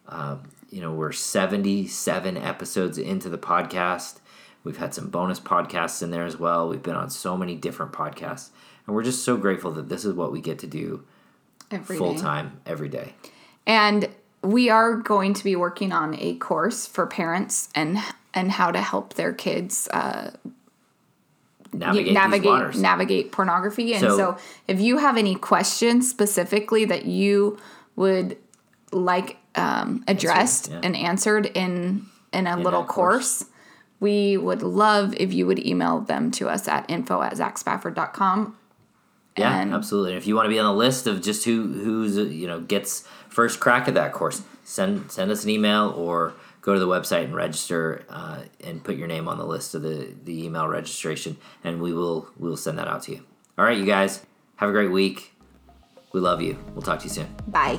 um, 0.08 0.50
you 0.70 0.80
know 0.80 0.92
we're 0.92 1.12
seventy 1.12 1.86
seven 1.86 2.36
episodes 2.36 2.98
into 2.98 3.28
the 3.28 3.38
podcast. 3.38 4.20
We've 4.64 4.76
had 4.76 4.94
some 4.94 5.08
bonus 5.08 5.40
podcasts 5.40 6.02
in 6.02 6.10
there 6.10 6.24
as 6.24 6.38
well. 6.38 6.68
We've 6.68 6.82
been 6.82 6.94
on 6.94 7.10
so 7.10 7.36
many 7.36 7.56
different 7.56 7.92
podcasts, 7.92 8.50
and 8.86 8.94
we're 8.94 9.02
just 9.02 9.24
so 9.24 9.36
grateful 9.36 9.72
that 9.72 9.88
this 9.88 10.04
is 10.04 10.14
what 10.14 10.32
we 10.32 10.40
get 10.40 10.58
to 10.60 10.66
do 10.66 11.04
full 11.84 12.14
time 12.14 12.60
every 12.66 12.88
day. 12.88 13.14
And 13.66 14.08
we 14.42 14.70
are 14.70 14.96
going 14.96 15.34
to 15.34 15.44
be 15.44 15.56
working 15.56 15.92
on 15.92 16.16
a 16.18 16.34
course 16.36 16.86
for 16.86 17.06
parents 17.06 17.68
and 17.74 17.98
and 18.34 18.50
how 18.50 18.70
to 18.70 18.80
help 18.80 19.14
their 19.14 19.32
kids 19.32 19.88
uh, 19.88 20.30
Navigate, 21.74 22.12
navigate 22.12 22.76
navigate 22.76 23.32
pornography. 23.32 23.94
And 23.94 24.02
So- 24.02 24.16
so, 24.16 24.36
if 24.68 24.78
you 24.78 24.98
have 24.98 25.16
any 25.16 25.34
questions 25.34 26.08
specifically 26.08 26.84
that 26.84 27.06
you 27.06 27.58
would 27.96 28.36
like 28.92 29.38
um, 29.54 30.04
addressed 30.06 30.70
yeah. 30.70 30.80
and 30.82 30.94
answered 30.94 31.46
in 31.46 32.06
in 32.32 32.46
a 32.46 32.56
little 32.58 32.84
course. 32.84 33.38
course, 33.38 33.50
we 34.02 34.36
would 34.36 34.62
love 34.62 35.14
if 35.16 35.32
you 35.32 35.46
would 35.46 35.64
email 35.64 36.00
them 36.00 36.30
to 36.32 36.48
us 36.48 36.66
at 36.66 36.84
info 36.90 37.22
at 37.22 37.34
zachspafford.com. 37.34 38.56
Yeah, 39.38 39.60
And- 39.60 39.72
absolutely. 39.72 40.10
And 40.12 40.18
if 40.18 40.26
you 40.26 40.34
want 40.34 40.46
to 40.46 40.50
be 40.50 40.58
on 40.58 40.66
the 40.66 40.78
list 40.78 41.06
of 41.06 41.22
just 41.22 41.44
who 41.44 41.72
who's 41.72 42.16
you 42.16 42.46
know 42.46 42.60
gets 42.60 43.06
first 43.28 43.60
crack 43.60 43.88
at 43.88 43.94
that 43.94 44.12
course, 44.12 44.42
send 44.64 45.10
send 45.10 45.30
us 45.30 45.44
an 45.44 45.50
email 45.50 45.94
or 45.96 46.34
go 46.60 46.74
to 46.74 46.80
the 46.80 46.86
website 46.88 47.24
and 47.24 47.34
register 47.34 48.04
uh, 48.10 48.40
and 48.62 48.84
put 48.84 48.96
your 48.96 49.08
name 49.08 49.28
on 49.28 49.38
the 49.38 49.46
list 49.46 49.74
of 49.74 49.80
the 49.82 50.08
the 50.24 50.44
email 50.44 50.66
registration, 50.68 51.38
and 51.64 51.80
we 51.80 51.94
will 51.94 52.28
we 52.38 52.48
will 52.50 52.58
send 52.58 52.76
that 52.78 52.88
out 52.88 53.02
to 53.04 53.12
you. 53.12 53.20
All 53.56 53.64
right, 53.64 53.78
you 53.78 53.86
guys, 53.86 54.26
have 54.56 54.68
a 54.68 54.72
great 54.72 54.90
week. 54.90 55.32
We 56.12 56.20
love 56.20 56.42
you. 56.42 56.58
We'll 56.74 56.82
talk 56.82 56.98
to 56.98 57.04
you 57.04 57.10
soon. 57.10 57.28
Bye. 57.48 57.78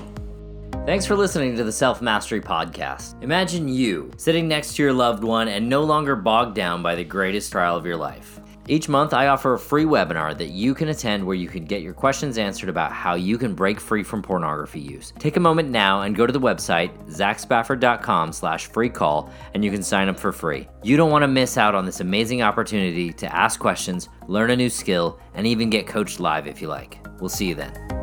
Thanks 0.85 1.05
for 1.05 1.15
listening 1.15 1.55
to 1.55 1.63
the 1.63 1.71
Self 1.71 2.01
Mastery 2.01 2.41
Podcast. 2.41 3.21
Imagine 3.23 3.69
you 3.69 4.11
sitting 4.17 4.49
next 4.49 4.75
to 4.75 4.83
your 4.83 4.91
loved 4.91 5.23
one 5.23 5.47
and 5.47 5.69
no 5.69 5.81
longer 5.81 6.13
bogged 6.15 6.55
down 6.55 6.83
by 6.83 6.93
the 6.93 7.05
greatest 7.05 7.53
trial 7.53 7.77
of 7.77 7.85
your 7.85 7.95
life. 7.95 8.41
Each 8.67 8.89
month, 8.89 9.13
I 9.13 9.27
offer 9.27 9.53
a 9.53 9.59
free 9.59 9.85
webinar 9.85 10.37
that 10.37 10.49
you 10.49 10.73
can 10.73 10.89
attend 10.89 11.25
where 11.25 11.35
you 11.35 11.47
can 11.47 11.65
get 11.65 11.81
your 11.81 11.93
questions 11.93 12.37
answered 12.37 12.69
about 12.69 12.91
how 12.91 13.15
you 13.15 13.37
can 13.37 13.55
break 13.55 13.79
free 13.79 14.03
from 14.03 14.21
pornography 14.21 14.79
use. 14.79 15.13
Take 15.19 15.37
a 15.37 15.41
moment 15.41 15.69
now 15.69 16.01
and 16.01 16.15
go 16.15 16.25
to 16.25 16.33
the 16.33 16.39
website, 16.39 16.91
zachspafford.com 17.09 18.33
slash 18.33 18.67
free 18.67 18.89
call, 18.89 19.29
and 19.53 19.63
you 19.63 19.71
can 19.71 19.83
sign 19.83 20.09
up 20.09 20.19
for 20.19 20.31
free. 20.31 20.67
You 20.81 20.97
don't 20.97 21.11
want 21.11 21.23
to 21.23 21.27
miss 21.27 21.57
out 21.57 21.75
on 21.75 21.85
this 21.85 22.01
amazing 22.01 22.41
opportunity 22.41 23.11
to 23.13 23.35
ask 23.35 23.59
questions, 23.59 24.09
learn 24.27 24.51
a 24.51 24.55
new 24.55 24.69
skill, 24.69 25.19
and 25.33 25.47
even 25.47 25.69
get 25.69 25.87
coached 25.87 26.19
live 26.19 26.45
if 26.47 26.61
you 26.61 26.67
like. 26.67 27.05
We'll 27.19 27.29
see 27.29 27.47
you 27.47 27.55
then. 27.55 28.02